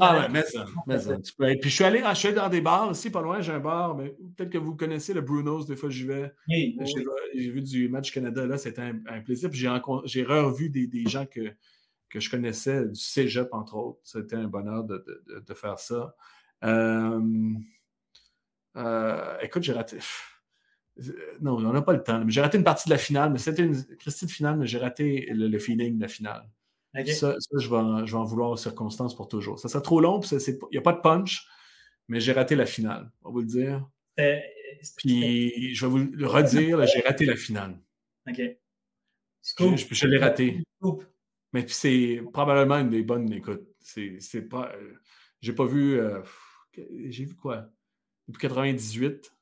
[0.00, 1.16] Ah ouais, mais ça, mais ça.
[1.16, 4.14] Puis je suis, allé, je dans des bars aussi, pas loin, j'ai un bar, mais
[4.36, 6.32] peut-être que vous connaissez le Bruno's, des fois j'y vais.
[6.48, 9.50] j'ai vu du match Canada, là, c'était un, plaisir.
[9.50, 11.52] Puis j'ai revu des, des gens que,
[12.08, 14.00] que je connaissais du cégep, entre autres.
[14.04, 16.14] C'était un bonheur de, faire ça.
[16.64, 17.20] Euh,
[18.76, 19.98] euh, écoute, j'ai raté.
[21.40, 22.22] Non, on n'a pas le temps.
[22.28, 25.28] J'ai raté une partie de la finale, mais c'était une Christine finale, mais j'ai raté
[25.30, 26.48] le, feeling de la finale.
[27.12, 29.58] Ça, je, vais en, je, vais en, vouloir aux circonstances pour toujours.
[29.58, 31.46] Ça serait trop long, il n'y a pas de punch,
[32.08, 33.86] mais j'ai raté la finale, on va vous le dire.
[34.18, 34.38] Euh,
[34.96, 37.78] Puis, je vais vous le redire, j'ai raté la finale.
[38.26, 38.40] OK.
[39.42, 40.62] Je, l'ai raté.
[41.52, 43.66] Mais puis c'est probablement une des bonnes écoutes.
[43.80, 44.72] C'est pas.
[44.74, 44.94] Euh,
[45.40, 45.98] j'ai pas vu.
[45.98, 46.20] Euh,
[47.08, 47.70] j'ai vu quoi?
[48.28, 49.32] Depuis 98.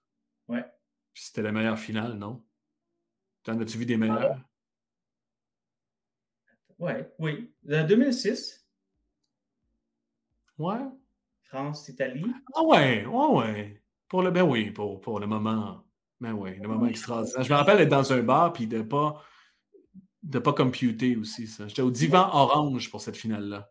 [0.49, 0.65] Ouais.
[1.15, 2.45] C'était la meilleure finale, non?
[3.43, 4.41] T'en as-tu vu des meilleures?
[6.79, 7.53] Ouais, oui.
[7.63, 8.67] 2006.
[10.59, 10.81] Ouais.
[11.45, 12.27] France-Italie.
[12.55, 13.83] Ah ouais, ouais, ouais.
[14.09, 15.85] Pour le, ben oui, pour, pour le moment.
[16.21, 17.43] Ben oui, le moment extraordinaire.
[17.43, 19.23] Je me rappelle être dans un bar puis de pas
[20.23, 21.69] de pas computer aussi, ça.
[21.69, 23.71] J'étais au divan orange pour cette finale-là.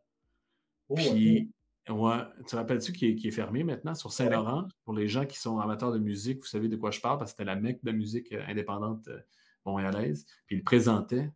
[0.87, 1.51] Oh, puis,
[1.89, 4.67] ouais, tu te rappelles-tu qui est, qui est, fermé maintenant sur Saint-Laurent?
[4.85, 7.31] Pour les gens qui sont amateurs de musique, vous savez de quoi je parle, parce
[7.31, 9.19] que c'était la mecque de musique euh, indépendante euh,
[9.65, 10.25] montréalaise.
[10.45, 11.31] Puis il le présentait.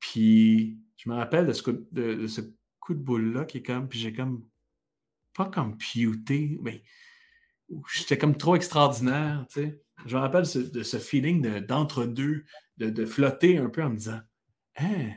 [0.00, 2.40] Puis je me rappelle de ce coup de, ce
[2.80, 4.44] coup de boule-là qui est comme, puis j'ai comme,
[5.34, 6.82] pas computé, mais
[7.92, 9.82] j'étais comme trop extraordinaire, tu sais.
[10.06, 12.44] Je me rappelle de ce feeling d'entre-deux,
[12.76, 14.20] de, de, flotter un peu en me disant,
[14.76, 15.10] hein,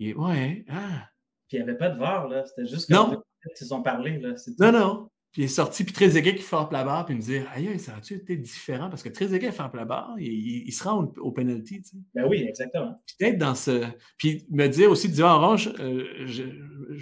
[0.00, 1.08] ouais, ah.
[1.48, 2.44] Puis il n'y avait pas de VAR, là.
[2.44, 3.22] C'était juste que non.
[3.60, 4.34] Ils ont parlé, là.
[4.58, 5.10] Non, non.
[5.34, 7.76] Puis il est sorti, puis Trezeguet qui frappe la barre, puis il me dit Aïe,
[7.80, 8.88] ça a-tu été différent?
[8.88, 11.82] Parce que Trezeguet frappe la barre, il, il, se rend au, penalty.
[11.82, 11.96] Tu sais.
[12.14, 13.02] Ben oui, exactement.
[13.18, 13.84] Peut-être dans ce.
[14.16, 16.44] Puis me dire aussi, Divan Orange, euh, je,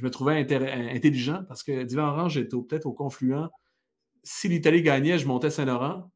[0.03, 3.51] me trouvais intelligent parce que Divan Orange était peut-être au confluent.
[4.22, 6.11] Si l'Italie gagnait, je montais Saint-Laurent.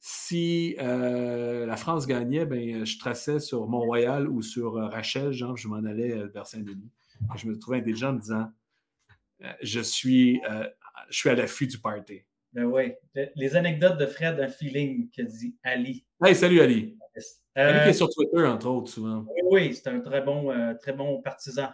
[0.00, 5.56] Si euh, la France gagnait, ben, je traçais sur Mont-Royal ou sur euh, Rachel, genre,
[5.56, 6.90] je m'en allais vers Saint-Denis.
[7.36, 8.50] Je me trouvais intelligent en me disant
[9.62, 10.40] je suis
[11.10, 12.22] je suis à l'affût du party.
[12.52, 12.92] Ben oui.
[13.34, 16.06] Les anecdotes de Fred, un feeling que dit Ali.
[16.22, 16.96] Hey, salut Ali.
[17.56, 19.24] Ali qui est sur Twitter, entre autres, souvent.
[19.28, 21.68] Oui, oui c'est un très bon, euh, très bon partisan.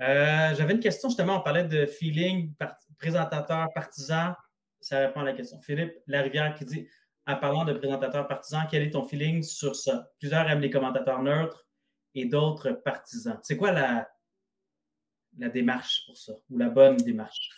[0.00, 2.52] Euh, j'avais une question, justement, on parlait de feeling,
[2.98, 4.34] présentateur, partisan.
[4.80, 5.60] Ça répond à la question.
[5.60, 6.88] Philippe Larivière qui dit
[7.26, 10.10] En parlant de présentateur partisan, quel est ton feeling sur ça?
[10.20, 11.66] Plusieurs aiment les commentateurs neutres
[12.14, 13.38] et d'autres partisans.
[13.42, 14.08] C'est quoi la,
[15.38, 17.50] la démarche pour ça Ou la bonne démarche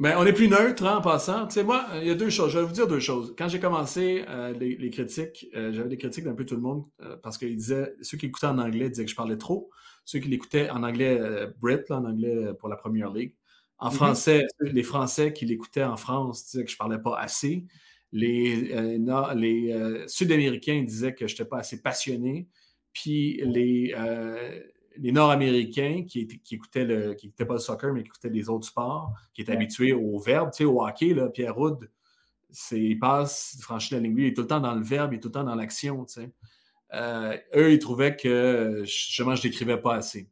[0.00, 1.46] ben, on est plus neutre hein, en passant.
[1.46, 2.50] Tu sais, moi, il y a deux choses.
[2.52, 3.34] Je vais vous dire deux choses.
[3.36, 6.86] Quand j'ai commencé euh, les, critiques, euh, j'avais des critiques d'un peu tout le monde
[7.02, 9.70] euh, parce qu'ils disaient, ceux qui écoutaient en anglais disaient que je parlais trop.
[10.06, 11.20] Ceux qui l'écoutaient en anglais
[11.60, 13.36] Brit, en anglais pour la Premier League.
[13.76, 13.92] En mm-hmm.
[13.92, 17.66] français, les Français qui l'écoutaient en France disaient que je parlais pas assez.
[18.10, 18.72] Les,
[19.34, 22.48] les Sud-Américains disaient que je n'étais pas assez passionné.
[22.94, 23.94] Puis les
[24.96, 28.66] les Nord-Américains qui, qui, écoutaient le, qui pas le soccer, mais qui écoutaient les autres
[28.66, 31.90] sports, qui étaient habitués au verbe, tu sais, au hockey, là, Pierre Roud,
[32.72, 35.16] il passe, il franchit la ligne, il est tout le temps dans le verbe, il
[35.16, 36.30] est tout le temps dans l'action, tu sais.
[36.92, 40.28] Euh, eux, ils trouvaient que justement, je n'écrivais pas assez.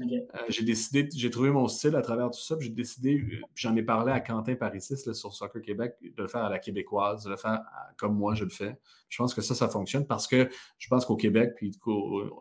[0.00, 3.74] Euh, j'ai décidé, j'ai trouvé mon style à travers tout ça, j'ai décidé, euh, j'en
[3.76, 7.30] ai parlé à Quentin Parissis sur Soccer Québec, de le faire à la québécoise, de
[7.30, 7.62] le faire
[7.96, 8.78] comme moi je le fais.
[9.08, 11.70] Je pense que ça, ça fonctionne parce que je pense qu'au Québec, puis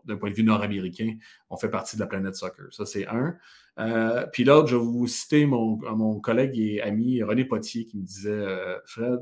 [0.05, 1.15] d'un point de vue nord-américain,
[1.49, 2.65] on fait partie de la planète soccer.
[2.71, 3.37] Ça, c'est un.
[3.79, 7.97] Euh, puis l'autre, je vais vous citer mon, mon, collègue et ami René Potier qui
[7.97, 8.45] me disait
[8.85, 9.21] Fred,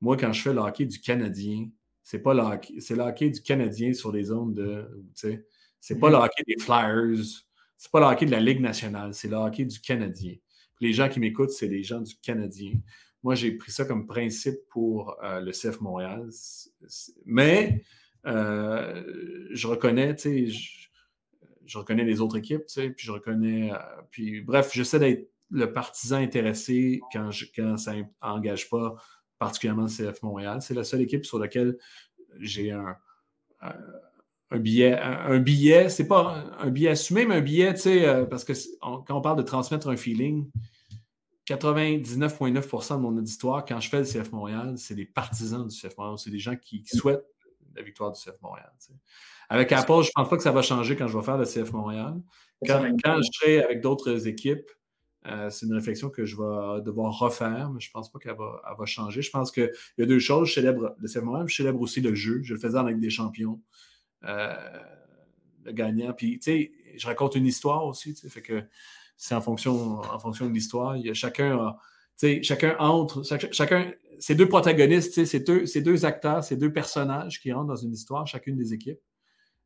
[0.00, 1.68] moi, quand je fais le hockey du Canadien,
[2.02, 4.88] c'est pas le hockey, c'est le hockey du Canadien sur les zones de.
[5.14, 5.46] Tu sais,
[5.80, 6.12] c'est pas mm-hmm.
[6.12, 7.47] le hockey des Flyers
[7.78, 10.34] c'est pas le hockey de la Ligue nationale, c'est le hockey du Canadien.
[10.80, 12.72] les gens qui m'écoutent, c'est les gens du Canadien.
[13.22, 16.28] Moi, j'ai pris ça comme principe pour euh, le CF Montréal.
[17.24, 17.82] Mais
[18.26, 20.88] euh, je reconnais, tu sais,
[21.66, 23.72] je, reconnais les autres équipes, tu sais, puis je reconnais.
[23.72, 23.76] Euh,
[24.10, 27.30] puis bref, j'essaie d'être le partisan intéressé quand,
[27.76, 28.96] ça n'engage pas
[29.38, 30.62] particulièrement le CF Montréal.
[30.62, 31.76] C'est la seule équipe sur laquelle
[32.38, 32.96] j'ai un
[34.56, 34.98] billet.
[34.98, 38.54] Un, billet, c'est pas un, billet assumé, mais un billet, tu sais, euh, parce que
[38.80, 40.50] quand on parle de transmettre un feeling,
[41.46, 45.96] 99,9% de mon auditoire, quand je fais le CF Montréal, c'est des partisans du CF
[45.98, 46.18] Montréal.
[46.18, 47.26] C'est des gens qui, souhaitent
[47.74, 48.70] la victoire du CF Montréal.
[49.50, 51.44] Avec Apple, je ne pense pas que ça va changer quand je vais faire le
[51.44, 52.20] CF Montréal.
[52.66, 54.70] Quand, je serai avec d'autres équipes,
[55.26, 58.36] euh, c'est une réflexion que je vais devoir refaire, mais je ne pense pas qu'elle
[58.36, 59.20] va, va, changer.
[59.20, 60.48] Je pense qu'il y a deux choses.
[60.48, 62.40] Je célèbre le CF Montréal, je célèbre aussi le jeu.
[62.42, 63.60] Je le faisais avec des champions.
[64.24, 64.54] Euh,
[65.64, 66.12] le gagnant.
[66.12, 68.64] Puis, tu sais, je raconte une histoire aussi, tu sais, fait que
[69.16, 70.96] c'est en fonction, en fonction de l'histoire.
[70.96, 71.74] Il y a chacun,
[72.16, 76.42] tu sais, chacun entre, chacun, ces deux protagonistes, tu sais, ces deux, ces deux acteurs,
[76.44, 79.00] ces deux personnages qui rentrent dans une histoire, chacune des équipes,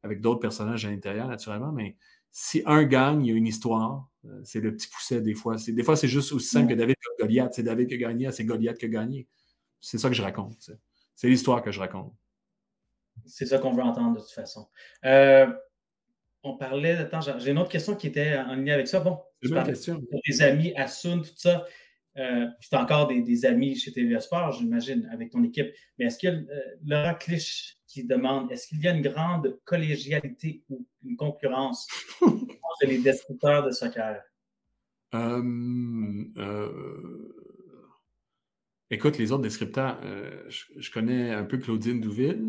[0.03, 1.97] avec d'autres personnages à l'intérieur, naturellement, mais
[2.33, 4.09] si un gagne, il y a une histoire.
[4.25, 5.57] Euh, c'est le petit pousset des fois.
[5.69, 7.53] Des fois, c'est juste aussi simple que David que Goliath.
[7.55, 9.29] C'est David qui a gagné, c'est Goliath qui a gagné.
[9.81, 10.71] C'est ça que je raconte.
[11.15, 12.15] C'est l'histoire que je raconte.
[13.27, 14.69] C'est ça qu'on veut entendre de toute façon.
[15.05, 15.47] Euh,
[16.43, 16.97] on parlait.
[16.97, 19.01] Attends, j'ai une autre question qui était en lien avec ça.
[19.01, 20.01] Bon, tu question.
[20.25, 21.65] tes amis, Asun, tout ça.
[22.19, 25.69] Euh, puis tu as encore des, amis chez TVA Sport, j'imagine, avec ton équipe.
[25.99, 30.63] Mais est-ce que euh, Laura Clich qui demande est-ce qu'il y a une grande collégialité
[30.69, 31.87] ou une concurrence
[32.23, 34.21] entre les descripteurs de soccer?
[38.91, 40.01] Écoute, les autres descripteurs,
[40.49, 42.43] je, connais un peu Claudine Douville.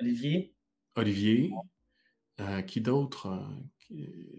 [0.00, 0.54] Olivier?
[0.94, 1.52] Olivier.
[2.66, 3.40] qui d'autre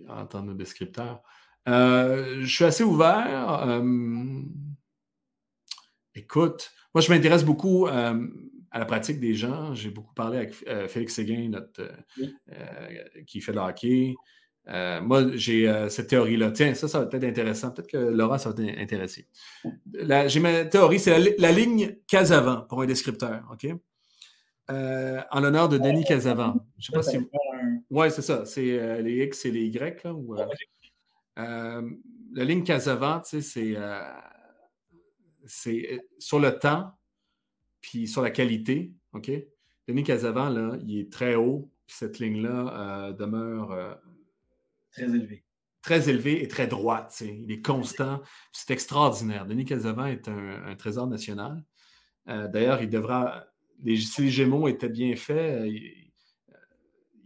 [0.10, 1.22] en tant que descripteur?
[1.68, 3.68] Euh, je suis assez ouvert.
[3.68, 4.42] Euh,
[6.16, 8.28] écoute, moi, je m'intéresse beaucoup euh,
[8.72, 9.74] à la pratique des gens.
[9.74, 10.54] J'ai beaucoup parlé avec
[10.90, 11.92] Félix Séguin, notre,
[13.26, 14.16] qui fait le hockey.
[15.02, 16.52] moi, j'ai cette théorie-là.
[16.52, 17.72] Tiens, ça, ça va être intéressant.
[17.72, 19.28] Peut-être que Laura, ça va t'intéresser.
[20.28, 23.44] J'ai ma théorie, c'est la, ligne Casavant pour un descripteur.
[23.52, 23.68] OK?
[24.70, 26.56] En l'honneur de Denis Casavant.
[26.78, 27.18] Je sais pas si.
[27.90, 28.46] Oui, c'est ça.
[28.46, 30.04] C'est les X et les Y.
[30.04, 30.14] Là,
[31.38, 31.90] euh,
[32.34, 34.02] la ligne Casavant, c'est euh,
[35.68, 36.98] euh, sur le temps,
[37.82, 38.94] puis sur la qualité.
[39.14, 39.32] OK?
[39.88, 44.00] Denis Casavant, là, il est très haut, puis cette ligne-là demeure.
[44.92, 45.44] très élevée.
[45.82, 47.22] Très élevée et très droite.
[47.22, 48.22] Il est constant.
[48.52, 49.46] C'est extraordinaire.
[49.46, 51.64] Denis Casavant est un, trésor national.
[52.26, 53.46] D'ailleurs, il devra.
[53.86, 55.70] Si les Gémeaux étaient bien faits,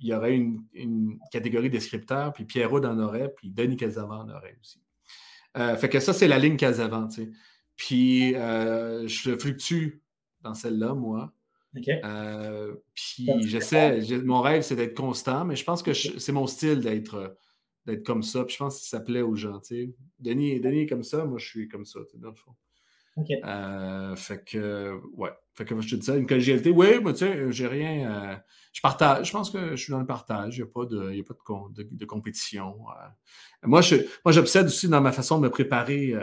[0.02, 4.58] il y aurait une, catégorie descripteur, puis Pierrot en aurait, puis Denis Casavant en aurait
[4.60, 4.82] aussi.
[5.58, 7.32] Euh, fait que ça, c'est la ligne Casavant, tu sais.
[7.76, 10.02] Puis euh, je fluctue
[10.42, 11.34] dans celle-là, moi.
[11.88, 16.82] Euh, puis j'essaie, mon rêve, c'est d'être constant, mais je pense que c'est mon style
[16.82, 17.38] d'être
[17.86, 18.44] d'être comme ça.
[18.44, 19.60] Puis je pense que ça plaît aux gens.
[19.60, 19.96] Tu sais.
[20.20, 22.52] Denis, Denis est comme ça, moi je suis comme ça, dans le fond.
[23.18, 25.32] Euh, fait que, ouais.
[25.54, 26.70] Fait que je te dis ça, une collégialité.
[26.70, 28.12] Oui, mais tu sais, j'ai rien.
[28.12, 28.36] Euh,
[28.72, 29.28] je partage.
[29.28, 30.58] Je pense que je suis dans le partage.
[30.58, 31.34] Il n'y a pas de, a pas
[31.74, 32.78] de, de, compétition.
[32.90, 33.68] Euh.
[33.68, 36.14] moi, je, moi, j'obsède aussi dans ma façon de me préparer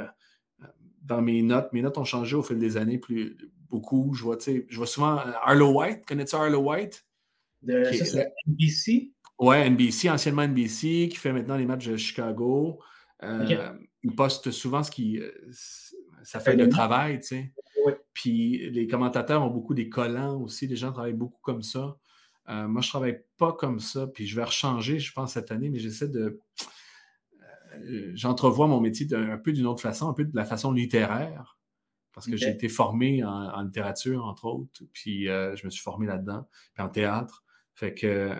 [1.02, 1.72] dans mes notes.
[1.72, 3.36] Mes notes ont changé au fil des années plus,
[3.68, 4.14] beaucoup.
[4.14, 6.06] Je vois, je vois souvent Arlo White.
[6.06, 7.04] Connais-tu Arlo White?
[7.60, 9.12] De, ça, c'est NBC?
[9.38, 12.80] Ouais, NBC, anciennement NBC, qui fait maintenant les matchs de Chicago.
[13.22, 15.20] Il poste souvent ce qui
[16.22, 17.52] ça fait le travail, tu sais.
[18.12, 20.66] Puis les commentateurs ont beaucoup des collants aussi.
[20.66, 21.96] Les gens travaillent beaucoup comme ça.
[22.48, 24.06] Euh, moi, je ne travaille pas comme ça.
[24.06, 26.40] Puis je vais rechanger, je pense, cette année, mais j'essaie de.
[27.74, 31.58] Euh, j'entrevois mon métier un peu d'une autre façon, un peu de la façon littéraire,
[32.12, 34.82] parce que j'ai été formé en, littérature, entre autres.
[34.92, 37.44] Puis euh, je me suis formé là-dedans, puis en théâtre.
[37.74, 38.32] Fait que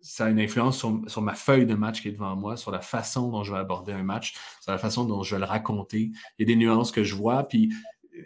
[0.00, 2.80] ça a une influence sur, ma feuille de match qui est devant moi, sur la
[2.80, 6.10] façon dont je vais aborder un match, sur la façon dont je vais le raconter.
[6.38, 7.72] Il y a des nuances que je vois, puis
[8.16, 8.22] euh,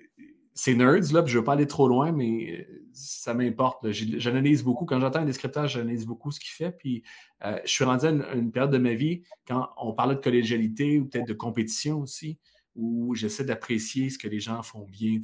[0.55, 3.91] c'est nerds, là, puis je ne veux pas aller trop loin, mais euh, ça m'importe.
[3.91, 4.87] J'analyse beaucoup.
[4.87, 6.71] Quand j'entends un descripteur, j'analyse beaucoup ce qu'il fait.
[6.71, 7.03] Puis
[7.45, 11.01] euh, je suis rendu à une, période de ma vie, quand on parlait de collégialité
[11.01, 12.39] ou peut-être de compétition aussi,
[12.77, 15.19] où j'essaie d'apprécier ce que les gens font bien,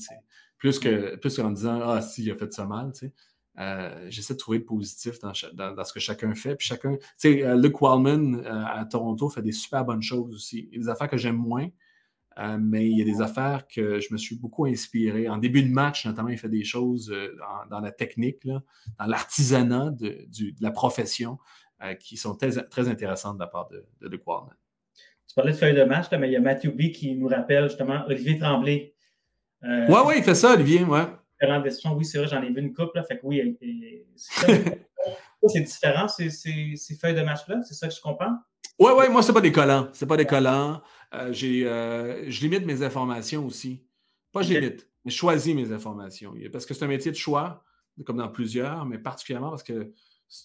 [0.58, 3.14] Plus que plus qu'en disant Ah, si, il a fait ça mal, tu sais.
[3.58, 6.56] Euh, j'essaie de trouver le positif dans, ce que chacun fait.
[6.56, 10.34] Puis chacun, tu sais, euh, Luke Wallman euh, à Toronto fait des super bonnes choses
[10.34, 10.68] aussi.
[10.70, 11.68] Il y a des affaires que j'aime moins,
[12.58, 15.28] mais il y a des affaires que je me suis beaucoup inspiré.
[15.28, 17.14] En début de match, notamment, il fait des choses
[17.68, 20.26] dans, la technique, dans l'artisanat de,
[20.60, 21.38] la profession
[21.98, 24.54] qui sont très, intéressantes de la part de, Luke Wallman.
[25.28, 27.68] Tu parlais de feuille de match, mais il y a Matthew B qui nous rappelle
[27.68, 28.94] justement Olivier Tremblay.
[29.62, 31.04] Oui, oui, il fait ça, Olivier, ouais.
[31.42, 32.96] Oui, c'est vrai, j'en ai vu une couple.
[32.96, 33.58] Là, fait que oui,
[34.16, 37.62] c'est différent, ces, ces, feuilles de match-là.
[37.62, 38.36] C'est ça que je comprends?
[38.78, 39.88] Oui, oui, moi, c'est pas des collants.
[39.92, 40.80] C'est pas des collants.
[41.14, 43.84] Euh, euh, je limite mes informations aussi.
[44.32, 46.34] Pas je limite, mais je choisis mes informations.
[46.52, 47.64] Parce que c'est un métier de choix,
[48.04, 49.92] comme dans plusieurs, mais particulièrement parce que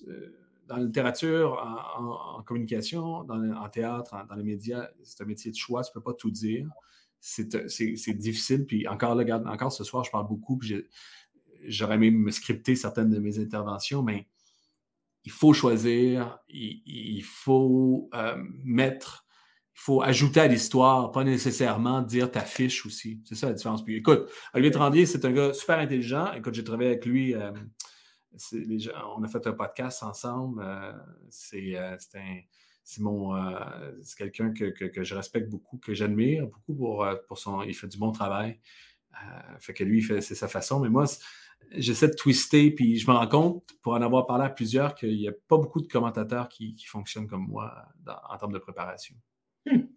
[0.07, 0.35] euh,
[0.67, 1.61] dans la littérature,
[1.97, 5.83] en, communication, en théâtre, dans les médias, c'est un métier de choix.
[5.83, 6.67] Tu ne peux pas tout dire.
[7.39, 8.65] Euh, c'est difficile.
[8.65, 10.85] Puis encore, là, encore ce soir, je parle beaucoup, puis
[11.67, 14.27] j'aurais même me scripter certaines de mes interventions, mais
[15.23, 19.25] il faut choisir, il, faut euh, mettre,
[19.73, 23.21] il faut ajouter à l'histoire, pas nécessairement dire ta fiche aussi.
[23.25, 23.83] C'est ça la différence.
[23.83, 26.31] Puis écoute, Olivier Trandier, c'est un gars super intelligent.
[26.33, 27.33] Écoute, j'ai travaillé avec lui.
[27.33, 27.51] Euh,
[29.17, 30.63] on a fait un podcast ensemble.
[31.29, 32.39] c'est un
[32.85, 33.59] c'est mon euh,
[34.03, 37.63] c'est quelqu'un que, je respecte beaucoup, que j'admire beaucoup pour, euh, pour son.
[37.63, 38.59] Il fait du bon travail.
[39.11, 40.79] Euh, fait que lui, c'est sa façon.
[40.79, 41.05] Mais moi,
[41.71, 45.17] j'essaie de twister, puis je me rends compte, pour en avoir parlé à plusieurs, qu'il
[45.17, 47.73] n'y a pas beaucoup de commentateurs qui, fonctionnent comme moi
[48.29, 49.15] en termes de préparation.
[49.65, 49.87] Hmm.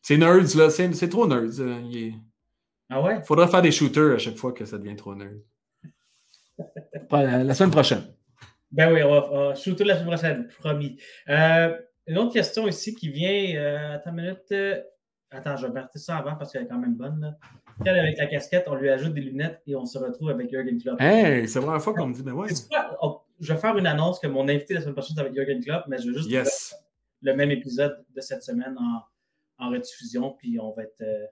[0.00, 0.70] C'est nerds, là.
[0.70, 1.66] C'est trop nerds.
[2.90, 3.16] Ah ouais?
[3.18, 5.40] Il faudra faire des shooters à chaque fois que ça devient trop nerd.
[7.10, 8.04] la, semaine prochaine.
[8.70, 10.96] Ben oui, on va, shooter la semaine prochaine, promis.
[12.06, 14.84] Une autre question ici qui vient, euh, attends une minute.
[15.30, 17.20] Attends, je vais partir ça avant parce qu'elle est quand même bonne.
[17.20, 17.90] Là.
[17.90, 21.00] Avec la casquette, on lui ajoute des lunettes et on se retrouve avec Jürgen Klopp?
[21.00, 22.48] Hey, c'est la première fois qu'on me dit, mais ouais.
[23.02, 25.60] Oh, je vais faire une annonce que mon invité la semaine prochaine, c'est avec Jürgen
[25.60, 26.76] Klopp, mais je vais juste yes.
[27.20, 31.00] le même épisode de cette semaine en, en rediffusion, puis on va être.
[31.00, 31.26] Euh,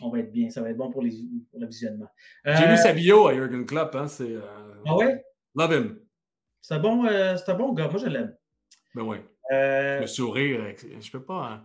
[0.00, 1.10] on va être bien, ça va être bon pour, les,
[1.50, 2.08] pour le visionnement.
[2.44, 4.32] J'ai lu sa bio à Jürgen Klopp, hein, c'est...
[4.32, 4.40] Euh,
[4.86, 5.24] ah ouais?
[5.56, 5.98] Love him.
[6.60, 8.36] C'est un, bon, euh, un bon gars, moi je l'aime.
[8.94, 9.02] Ben
[9.50, 10.00] oui.
[10.00, 11.52] Le sourire, je peux pas...
[11.52, 11.64] Hein.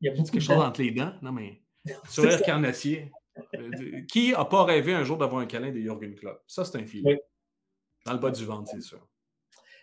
[0.00, 1.14] Il y a beaucoup quelque chose entre les dents?
[1.22, 1.60] Non, mais
[2.08, 3.10] sourire carnassier.
[3.54, 6.42] Euh, qui n'a pas rêvé un jour d'avoir un câlin de Jürgen Klopp?
[6.46, 7.06] Ça, c'est un film.
[7.06, 7.16] Oui.
[8.04, 9.06] Dans le bas du ventre, c'est sûr.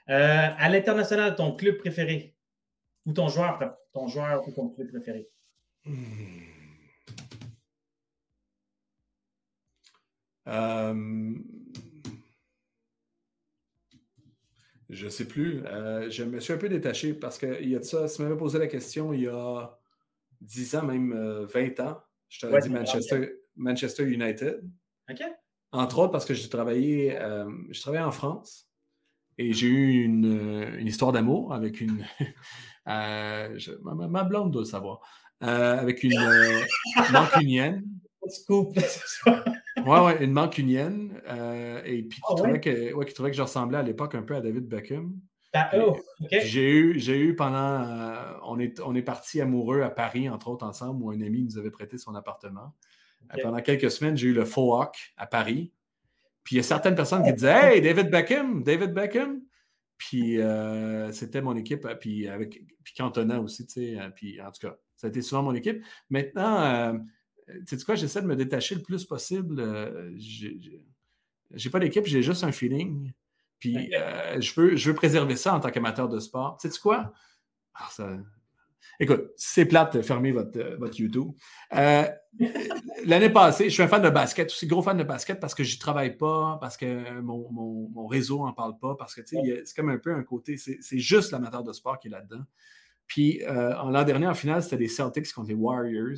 [0.09, 2.35] Euh, à l'international, ton club préféré?
[3.05, 3.59] Ou ton joueur,
[3.93, 5.29] ton joueur ou ton club préféré?
[5.85, 6.41] Hmm.
[10.47, 11.33] Euh...
[14.89, 15.63] Je ne sais plus.
[16.09, 18.07] je me suis un peu détaché parce qu'il y a de ça.
[18.07, 19.77] Si tu m'avais posé la question il y a
[20.41, 24.61] 10 ans, même 20 ans, je t'aurais dit Manchester, Manchester United.
[25.09, 25.21] OK.
[25.71, 28.69] Entre autres parce que j'ai travaillé, euh, je travaillais en France
[29.37, 32.05] et j'ai eu une, une histoire d'amour avec une.
[32.87, 35.01] euh, je, ma, ma, blonde doit le savoir.
[35.43, 36.61] Euh, avec une euh,
[37.11, 37.83] mancunienne.
[39.85, 41.21] Ouais, ouais, une mancunienne.
[41.27, 42.59] Euh, et puis qui, oh, trouvait ouais?
[42.59, 45.19] que, ouais, qui trouvait que je ressemblais à l'époque un peu à David Beckham.
[45.53, 46.41] Ah, oh, okay.
[46.41, 47.57] J'ai eu, j'ai eu pendant.
[47.57, 51.43] Euh, on est, on est partis amoureux à Paris, entre autres, ensemble, où un ami
[51.43, 52.73] nous avait prêté son appartement.
[53.31, 53.41] Okay.
[53.41, 55.71] Pendant quelques semaines, j'ai eu le faux hawk à Paris.
[56.43, 59.41] Puis il y a certaines personnes qui disaient Hey, David Beckham, David Beckham.
[59.97, 63.99] Puis euh, c'était mon équipe, puis avec puis Cantona aussi, tu sais.
[63.99, 65.83] Euh, puis en tout cas, ça a été souvent mon équipe.
[66.09, 66.93] Maintenant, euh,
[67.65, 69.59] sais quoi, j'essaie de me détacher le plus possible.
[69.59, 73.11] Euh, j'ai pas d'équipe, j'ai juste un feeling.
[73.59, 73.95] Puis okay.
[73.95, 76.57] euh, je, veux, je veux préserver ça en tant qu'amateur de sport.
[76.59, 77.13] Tu sais quoi?
[77.73, 78.17] Ah, ça,
[78.99, 81.31] Écoute, c'est plate de fermer votre, euh, votre YouTube.
[81.73, 82.07] Euh,
[83.05, 85.63] L'année passée, je suis un fan de basket, aussi gros fan de basket parce que
[85.63, 89.75] j'y travaille pas, parce que mon, mon, mon réseau n'en parle pas, parce que c'est
[89.75, 92.43] comme un peu un côté, c'est juste l'amateur de sport qui est là-dedans.
[93.07, 96.17] Puis euh, en l'an dernier, en finale, c'était les Celtics contre les Warriors.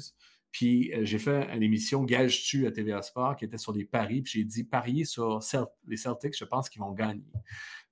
[0.58, 4.24] Puis euh, j'ai fait une émission Gage-tu à TVA Sport qui était sur des paris.
[4.24, 5.40] Puis j'ai dit parier sur
[5.86, 7.32] les Celtics, je pense qu'ils vont gagner.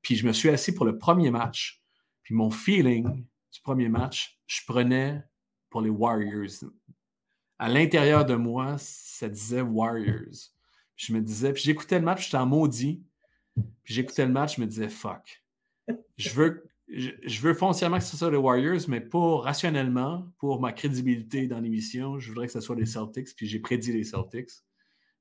[0.02, 1.84] Puis je me suis assis pour le premier match.
[2.24, 5.22] Puis mon feeling, du premier match, je prenais
[5.70, 6.66] pour les Warriors.
[7.60, 10.50] À l'intérieur de moi, ça disait Warriors.
[10.96, 13.06] Puis je me disais, puis j'écoutais le match, j'étais en maudit.
[13.84, 15.44] Puis j'écoutais le match, je me disais, fuck.
[16.18, 20.62] Je veux, je, je veux foncièrement que ce soit les Warriors, mais pour rationnellement, pour
[20.62, 23.36] ma crédibilité dans l'émission, je voudrais que ce soit les Celtics.
[23.36, 24.52] Puis j'ai prédit les Celtics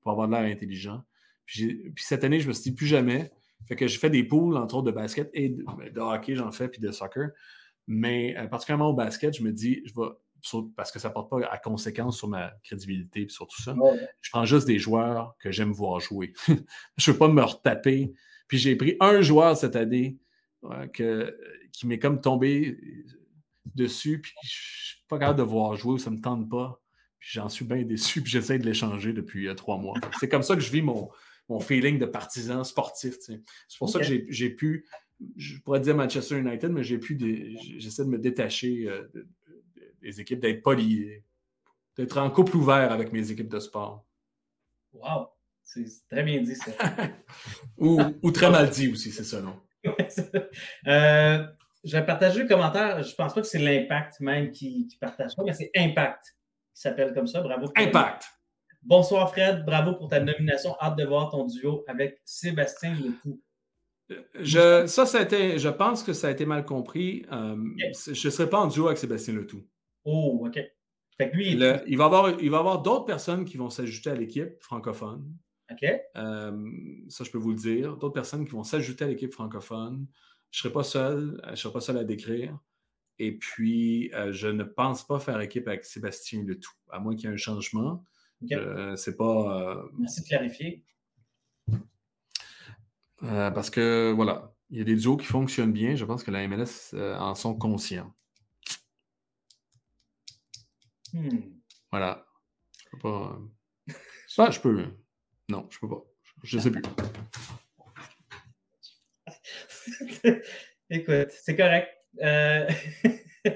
[0.01, 1.03] pour avoir de l'air intelligent.
[1.47, 3.31] Puis, puis, cette année, je me suis dit plus jamais.
[3.67, 6.53] Fait que j'ai fait des poules, entre autres, de basket et de, de hockey, j'en
[6.53, 7.31] fais, puis de soccer.
[7.87, 10.09] Mais euh, particulièrement au basket, je me dis, je vais,
[10.77, 13.75] parce que ça ne porte pas à conséquence sur ma crédibilité et sur tout ça,
[13.75, 14.09] ouais.
[14.21, 16.33] je prends juste des joueurs que j'aime voir jouer.
[16.47, 18.13] je ne veux pas me retaper.
[18.49, 20.19] Puis j'ai pris un joueur cette année
[20.65, 21.37] euh, que,
[21.73, 22.79] qui m'est comme tombé
[23.75, 26.49] dessus, puis je ne suis pas capable de voir jouer ou ça ne me tente
[26.49, 26.81] pas.
[27.19, 29.97] Puis j'en suis bien déçu, puis j'essaie de l'échanger depuis euh, trois mois.
[30.21, 31.09] C'est comme ça que je vis mon,
[31.49, 33.17] mon feeling de partisan sportif.
[33.21, 33.43] C'est
[33.79, 34.87] pour ça que j'ai pu
[35.37, 37.19] je pourrais dire Manchester United, mais j'ai pu
[37.79, 39.21] j'essaie de me détacher euh, de,
[39.77, 41.25] de, des équipes, d'être pas lié,
[41.97, 44.05] d'être en couple ouvert avec mes équipes de sport.
[44.93, 45.29] Wow!
[45.63, 46.73] C'est très bien dit, ça.
[47.79, 49.59] ou, ou, très mal dit aussi, c'est ça, non?
[50.87, 51.47] euh,
[51.85, 53.03] je vais partager le commentaire.
[53.03, 56.23] Je pense pas que c'est l'impact même qui, qui, partage ça, mais c'est Impact
[56.75, 57.41] qui s'appelle comme ça.
[57.41, 57.71] Bravo.
[57.77, 58.25] Impact!
[58.83, 60.77] Bonsoir Fred, bravo pour ta nomination.
[60.81, 63.41] Hâte de voir ton duo avec Sébastien Lecoux.
[64.39, 67.25] Je, ça, ça a été, je pense que ça a été mal compris.
[67.33, 68.15] Euh, okay.
[68.15, 69.67] Je ne serai pas en duo avec Sébastien Letou.
[70.05, 70.61] Oh, OK.
[71.17, 74.11] Fait que lui, Le, il va avoir, il va avoir d'autres personnes qui vont s'ajouter
[74.11, 75.25] à l'équipe francophone.
[75.71, 75.85] OK.
[76.17, 76.71] Euh,
[77.09, 77.97] ça, je peux vous le dire.
[77.97, 80.07] D'autres personnes qui vont s'ajouter à l'équipe francophone.
[80.51, 81.41] Je ne serai pas seul.
[81.45, 82.59] Je ne serai pas seul à décrire.
[83.19, 87.27] Et puis, euh, je ne pense pas faire équipe avec Sébastien Letou, à moins qu'il
[87.27, 88.05] y ait un changement.
[88.43, 88.57] Okay.
[88.57, 89.85] Euh, c'est pas.
[89.97, 90.85] Merci de clarifier.
[93.25, 95.97] Euh, parce que, voilà, il y a des duos qui fonctionnent bien.
[95.97, 98.13] Je pense que la MLS euh, en sont conscients.
[101.13, 101.41] Hmm.
[101.91, 102.27] Voilà.
[102.79, 103.41] Je peux pas.
[104.27, 104.87] Ça, je peux.
[105.49, 106.03] Non, je peux pas.
[106.43, 106.83] Je sais plus.
[110.91, 111.89] Écoute, c'est correct.
[112.23, 112.69] Euh...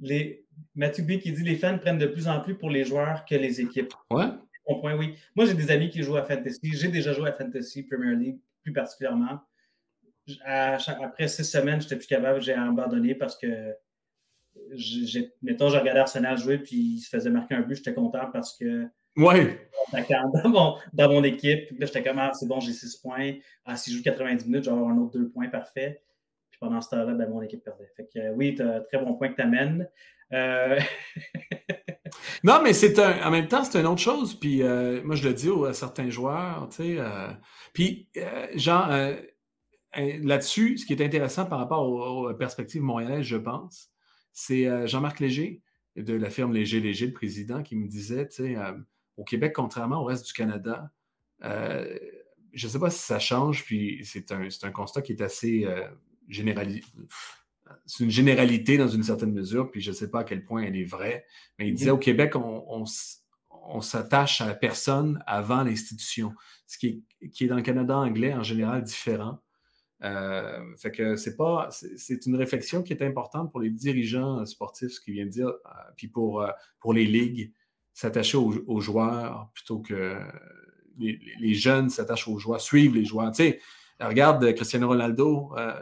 [0.00, 0.46] les...
[0.74, 3.34] Mathieu B qui dit les fans prennent de plus en plus pour les joueurs que
[3.34, 3.92] les équipes.
[4.10, 4.26] Ouais.
[4.66, 5.14] Bon point, oui.
[5.34, 6.60] Moi, j'ai des amis qui jouent à Fantasy.
[6.62, 9.40] J'ai déjà joué à Fantasy Premier League plus particulièrement.
[10.44, 13.74] À, après six semaines, je n'étais plus capable, j'ai abandonné parce que
[15.42, 18.56] mettons, je regardais Arsenal jouer, puis il se faisait marquer un but, j'étais content parce
[18.56, 18.86] que.
[19.16, 19.68] Ouais.
[19.92, 21.66] Dans mon, dans mon équipe.
[21.66, 23.34] Puis là, j'étais comme, ah, c'est bon, j'ai 6 points.
[23.64, 26.02] Ah, si je joue 90 minutes, j'aurai un autre 2 points, parfait.
[26.50, 27.90] Puis pendant ce temps-là, ben, mon équipe perdait.
[27.96, 29.88] Fait que euh, oui, tu as un très bon point que tu amènes.
[30.32, 30.80] Euh,
[32.44, 34.38] non, mais c'est un, en même temps, c'est une autre chose.
[34.38, 36.98] Puis euh, moi, je le dis à certains joueurs, tu sais.
[37.74, 38.08] puis,
[38.54, 38.88] genre,
[39.94, 43.90] là-dessus, ce qui est intéressant par rapport aux, perspectives moyennes, je pense,
[44.32, 45.60] c'est Jean-Marc Léger
[45.96, 48.56] de la firme Léger Léger, le président, qui me disait, tu sais,
[49.16, 50.90] au Québec, contrairement au reste du Canada,
[51.44, 51.98] euh,
[52.52, 55.64] je ne sais pas si ça change, puis c'est un, un, constat qui est assez
[55.64, 55.88] euh,
[56.28, 56.82] généralisé.
[57.86, 60.62] C'est une généralité dans une certaine mesure, puis je ne sais pas à quel point
[60.62, 61.24] elle est vraie,
[61.58, 62.84] mais il disait au Québec, on,
[63.80, 66.34] s'attache à la personne avant l'institution,
[66.66, 69.38] ce qui est, qui est dans le Canada anglais en général différent.
[70.02, 74.90] Euh, fait que c'est pas, c'est une réflexion qui est importante pour les dirigeants sportifs,
[74.90, 75.52] ce qu'il vient de dire,
[75.96, 76.44] puis pour,
[76.80, 77.52] pour les ligues
[77.94, 80.18] s'attacher aux, joueurs plutôt que
[80.98, 83.30] les, jeunes s'attachent aux joueurs, suivent les joueurs.
[83.32, 83.60] Tu sais,
[84.00, 85.80] regarde Cristiano Ronaldo, euh,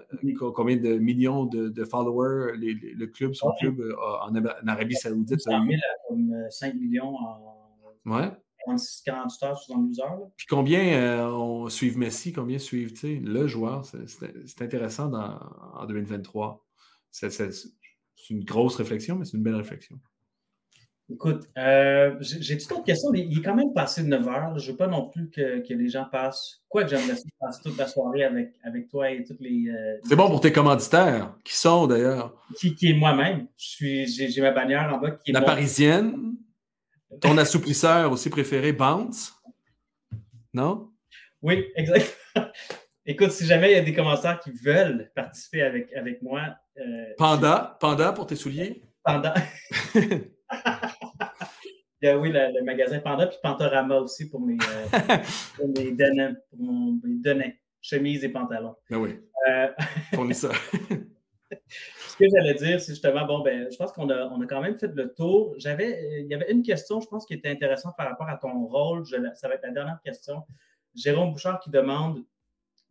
[0.54, 4.34] combien de millions de, followers le club, son club euh, en,
[4.66, 5.40] Arabie Saoudite.
[5.40, 7.66] 5 euh, millions en
[8.06, 8.30] ouais.
[8.66, 10.18] 48 heures, 72 heures.
[10.36, 13.84] Puis combien on suivent Messi, combien suivent le joueur?
[13.84, 16.64] C'est intéressant en 2023.
[17.10, 17.30] C'est
[18.28, 19.98] une grosse réflexion, mais c'est une belle réflexion.
[21.12, 23.12] Écoute, euh, j'ai toute autre question.
[23.14, 24.58] Il est quand même passé de 9 heures.
[24.58, 26.62] Je ne veux pas non plus que, les gens passent.
[26.68, 29.68] Quoi que j'aimerais passer toute la soirée avec, avec toi et toutes les.
[29.68, 32.34] Euh, c'est bon pour tes commanditaires, qui sont d'ailleurs.
[32.56, 33.48] Qui, qui est moi-même.
[33.56, 35.34] J'ai ma bannière en bas qui est.
[35.34, 36.34] La parisienne.
[37.20, 39.34] Ton assouplisseur aussi préféré, Bounce.
[40.54, 40.90] Non?
[41.42, 42.46] Oui, exactement.
[43.06, 46.54] Écoute, si jamais il y a des commentaires qui veulent participer avec, avec moi.
[46.78, 48.84] Euh, Panda, Panda pour tes souliers?
[49.02, 49.34] Panda.
[52.02, 55.16] A, oui, le, magasin Panda, puis Pantorama aussi pour mes, euh,
[55.56, 58.76] pour mes denim, pour mon, mes chemise et pantalons.
[58.88, 59.20] Ben oui.
[59.48, 59.68] Euh...
[60.14, 60.50] Fournis ça.
[61.50, 64.60] Ce que j'allais dire, c'est justement, bon, ben, je pense qu'on a, on a quand
[64.60, 65.54] même fait le tour.
[65.58, 68.36] J'avais, euh, il y avait une question, je pense, qui était intéressante par rapport à
[68.36, 69.06] ton rôle.
[69.34, 70.42] ça va être la dernière question.
[70.94, 72.24] Jérôme Bouchard qui demande,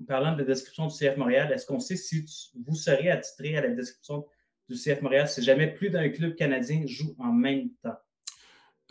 [0.07, 2.25] parlant de la description du CF Montréal, est-ce qu'on sait si
[2.65, 4.25] vous serez attitré à la description
[4.67, 7.97] du CF Montréal si jamais plus d'un club canadien joue en même temps?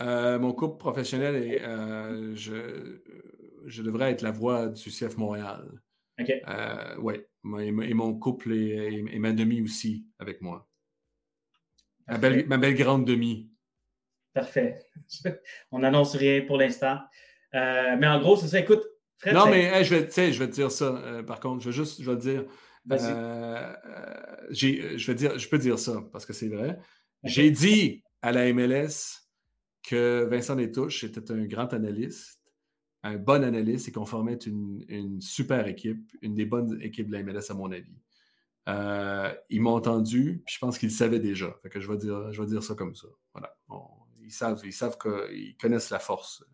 [0.01, 3.01] Euh, mon couple professionnel, et euh, je,
[3.67, 5.69] je, devrais être la voix du CF Montréal.
[6.21, 6.31] OK.
[6.31, 7.15] Euh, oui.
[7.61, 10.69] Et, mon couple et, ma demi aussi avec moi.
[12.07, 13.51] Ma belle, ma belle, grande demi.
[14.35, 14.79] Parfait.
[15.73, 17.01] On n'annonce rien pour l'instant.
[17.53, 18.61] mais en gros, c'est ça.
[18.61, 18.85] Écoute,
[19.19, 21.65] Fred, Non, mais je, vais, je vais te dire ça, par contre.
[21.65, 22.45] Je vais juste je vais te dire.
[24.51, 26.79] je, vais dire je peux dire ça parce que c'est vrai.
[27.25, 29.28] J'ai dit à la MLS
[29.89, 32.39] que Vincent Détouche était un grand analyste,
[33.03, 37.23] un bon analyste et qu'on formait une, super équipe, une des bonnes équipes de la
[37.23, 37.97] MLS à mon avis.
[38.69, 41.57] Euh, ils m'ont entendu, puis je pense qu'ils le savaient déjà.
[41.71, 43.09] que je vais dire, je vais dire ça comme ça.
[43.33, 43.57] Voilà.
[44.21, 46.45] ils savent, ils savent qu'ils connaissent la force.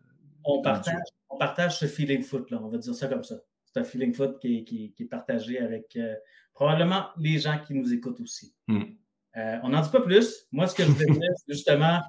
[0.45, 0.95] On partage,
[1.29, 3.35] on partage ce feeling foot, là, on va dire ça comme ça.
[3.65, 6.15] C'est un feeling foot qui est, partagé avec euh,
[6.53, 8.55] probablement les gens qui nous écoutent aussi.
[8.69, 8.83] Hmm.
[9.35, 10.47] Euh, on n'en dit pas plus.
[10.53, 11.99] Moi, ce que je voulais dire, c'est justement,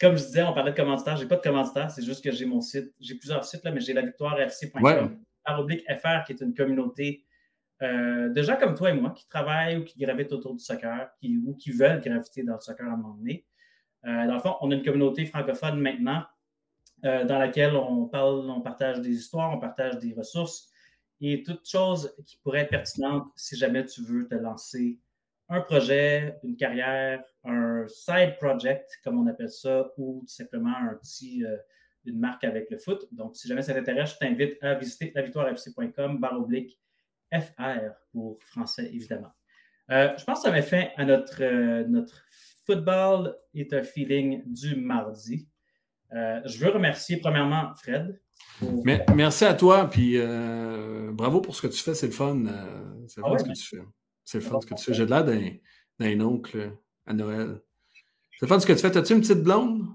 [0.00, 1.16] comme je disais, on parlait de commanditaire.
[1.16, 2.92] Je n'ai pas de commanditaire, c'est juste que j'ai mon site.
[3.00, 5.84] J'ai plusieurs sites, là, mais j'ai la victoire FC.com, ouais.
[5.96, 7.24] FR, qui est une communauté
[7.80, 11.10] euh, de gens comme toi et moi qui travaillent ou qui gravitent autour du soccer
[11.20, 13.46] qui, ou qui veulent graviter dans le soccer à un moment donné.
[14.04, 16.24] Euh, dans le fond, on a une communauté francophone maintenant
[17.04, 20.70] euh, dans laquelle on parle, on partage des histoires, on partage des ressources
[21.20, 24.98] et toutes choses qui pourraient être pertinentes si jamais tu veux te lancer
[25.48, 30.94] un projet, une carrière, un side project, comme on appelle ça, ou tout simplement un
[30.94, 31.56] petit, euh,
[32.04, 33.06] une marque avec le foot.
[33.12, 36.78] Donc, si jamais ça t'intéresse, je t'invite à visiter lavictoirefc.com, barre oblique
[37.32, 39.32] FR pour français, évidemment.
[39.90, 42.24] Euh, je pense que ça met fin à notre, euh, notre
[42.66, 45.48] football est un feeling du mardi.
[46.10, 48.20] je veux remercier premièrement Fred.
[49.14, 50.18] merci à toi, puis
[51.12, 52.44] bravo pour ce que tu fais, c'est le fun.
[53.06, 53.82] c'est le fun ah ce que tu fais.
[54.28, 54.92] C'est le fun ce que tu fais.
[54.92, 56.76] J'ai de l'air d'un oncle
[57.06, 57.62] à Noël.
[58.32, 58.94] C'est le fun ce que tu fais.
[58.94, 59.86] As-tu une petite blonde?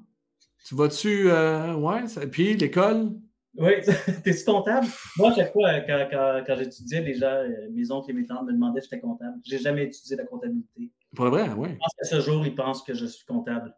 [0.65, 1.29] Tu vas-tu.
[1.29, 2.25] Euh, ouais, ça...
[2.25, 3.11] puis l'école?
[3.53, 3.73] Oui,
[4.23, 4.87] t'es-tu comptable?
[5.17, 8.47] Moi, chaque fois, quand, quand, quand j'étudiais, les gens, euh, mes oncles et mes tantes
[8.47, 9.37] me demandaient si j'étais comptable.
[9.45, 10.91] J'ai jamais étudié la comptabilité.
[11.15, 11.69] Pour vrai, oui.
[11.69, 13.71] Je pense qu'à ce jour, ils pensent que je suis comptable.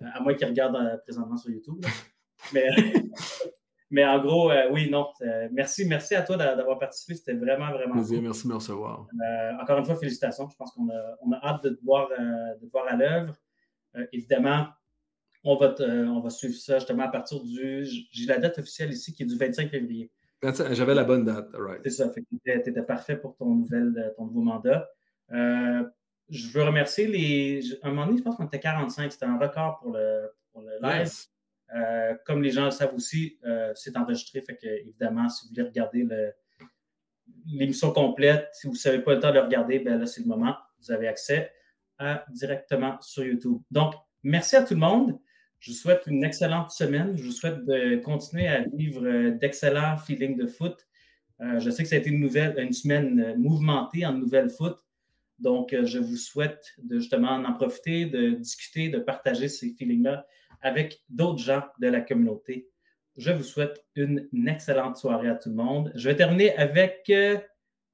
[0.00, 1.86] À moins qu'ils regardent euh, présentement sur YouTube.
[2.52, 2.68] Mais
[3.90, 5.08] Mais en gros, euh, oui, non.
[5.22, 7.14] Euh, merci, merci à toi d'avoir participé.
[7.14, 9.08] C'était vraiment, vraiment Plaisir, merci de me recevoir.
[9.60, 10.48] encore une fois, félicitations.
[10.48, 13.34] Je pense qu'on a, on a, hâte de te voir, de voir à l'œuvre.
[14.12, 14.68] évidemment,
[15.42, 17.84] on va, on va suivre ça justement à partir du.
[17.84, 20.10] J'ai la date officielle ici qui est du 25 février.
[20.42, 21.80] J'avais la bonne date, right.
[21.84, 22.08] C'est ça.
[22.10, 24.88] Tu étais, parfait pour ton, nouvel, ton nouveau mandat.
[25.30, 27.60] je veux remercier les.
[27.82, 29.10] À un moment donné, je pense qu'on était 45.
[29.10, 31.10] C'était un record pour le, pour le live.
[31.76, 34.40] Euh, comme les gens le savent aussi, euh, c'est enregistré.
[34.42, 36.06] Fait que, évidemment, si vous voulez regarder
[37.46, 40.22] l'émission complète, si vous ne savez pas le temps de le regarder, ben là, c'est
[40.22, 40.56] le moment.
[40.80, 41.52] Vous avez accès
[42.30, 43.58] directement sur YouTube.
[43.70, 45.18] Donc, merci à tout le monde.
[45.58, 47.14] Je vous souhaite une excellente semaine.
[47.14, 50.86] Je vous souhaite de continuer à vivre euh, d'excellents feelings de foot.
[51.38, 54.76] je sais que ça a été une, nouvelle, une semaine mouvementée en nouvelle foot.
[55.38, 60.26] Donc, je vous souhaite de justement en profiter, de discuter, de partager ces feelings-là
[60.62, 62.68] avec d'autres gens de la communauté.
[63.16, 65.92] Je vous souhaite une, excellente soirée à tout le monde.
[65.94, 67.38] Je vais terminer avec euh,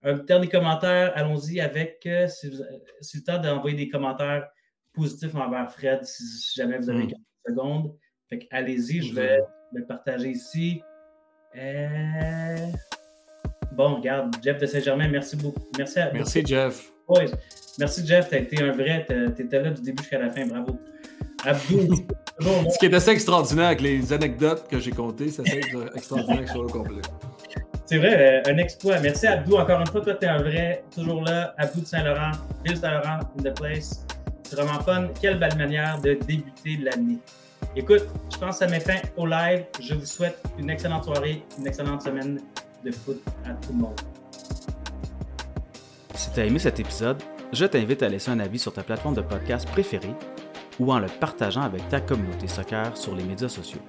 [0.02, 1.12] un dernier commentaire.
[1.14, 4.48] Allons-y avec, euh, si, le temps d'envoyer des commentaires
[4.92, 7.08] positifs envers Fred, si, jamais vous avez hmm.
[7.08, 7.96] quelques secondes.
[8.28, 9.40] Fait allez-y, je vais
[9.72, 10.82] le partager ici.
[11.56, 12.66] Euh,
[13.72, 15.66] bon, regarde, Jeff de Saint-Germain, merci beaucoup.
[15.78, 16.92] Merci, à, merci Jeff.
[17.78, 20.46] Merci Jeff, tu as été un vrai, tu étais là du début jusqu'à la fin,
[20.46, 20.78] bravo.
[21.44, 21.94] Abdou,
[22.40, 25.60] Ce qui est assez extraordinaire avec les anecdotes que j'ai comptées, c'est assez
[25.94, 27.02] extraordinaire sur le complet.
[27.86, 28.98] C'est vrai, euh, un exploit.
[29.00, 29.56] Merci Abdou.
[29.56, 31.54] Encore une fois, toi, tu es un vrai, toujours là.
[31.56, 32.32] Abdou de Saint-Laurent,
[32.64, 34.04] Ville Saint-Laurent, in the place.
[34.42, 35.08] C'est vraiment fun.
[35.20, 37.18] Quelle belle manière de débuter l'année.
[37.74, 39.64] Écoute, je pense que ça met fin au live.
[39.80, 42.40] Je vous souhaite une excellente soirée, une excellente semaine
[42.84, 44.00] de foot à tout le monde.
[46.14, 47.22] Si tu as aimé cet épisode,
[47.52, 50.14] je t'invite à laisser un avis sur ta plateforme de podcast préférée
[50.78, 53.80] ou en le partageant avec ta communauté soccer sur les médias sociaux.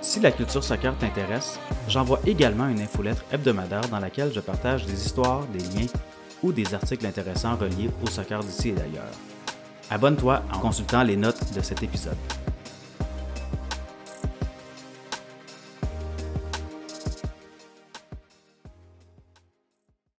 [0.00, 5.06] Si la culture soccer t'intéresse, j'envoie également une infolettre hebdomadaire dans laquelle je partage des
[5.06, 5.88] histoires, des liens
[6.42, 9.10] ou des articles intéressants reliés au soccer d'ici et d'ailleurs.
[9.90, 12.16] Abonne-toi en consultant les notes de cet épisode.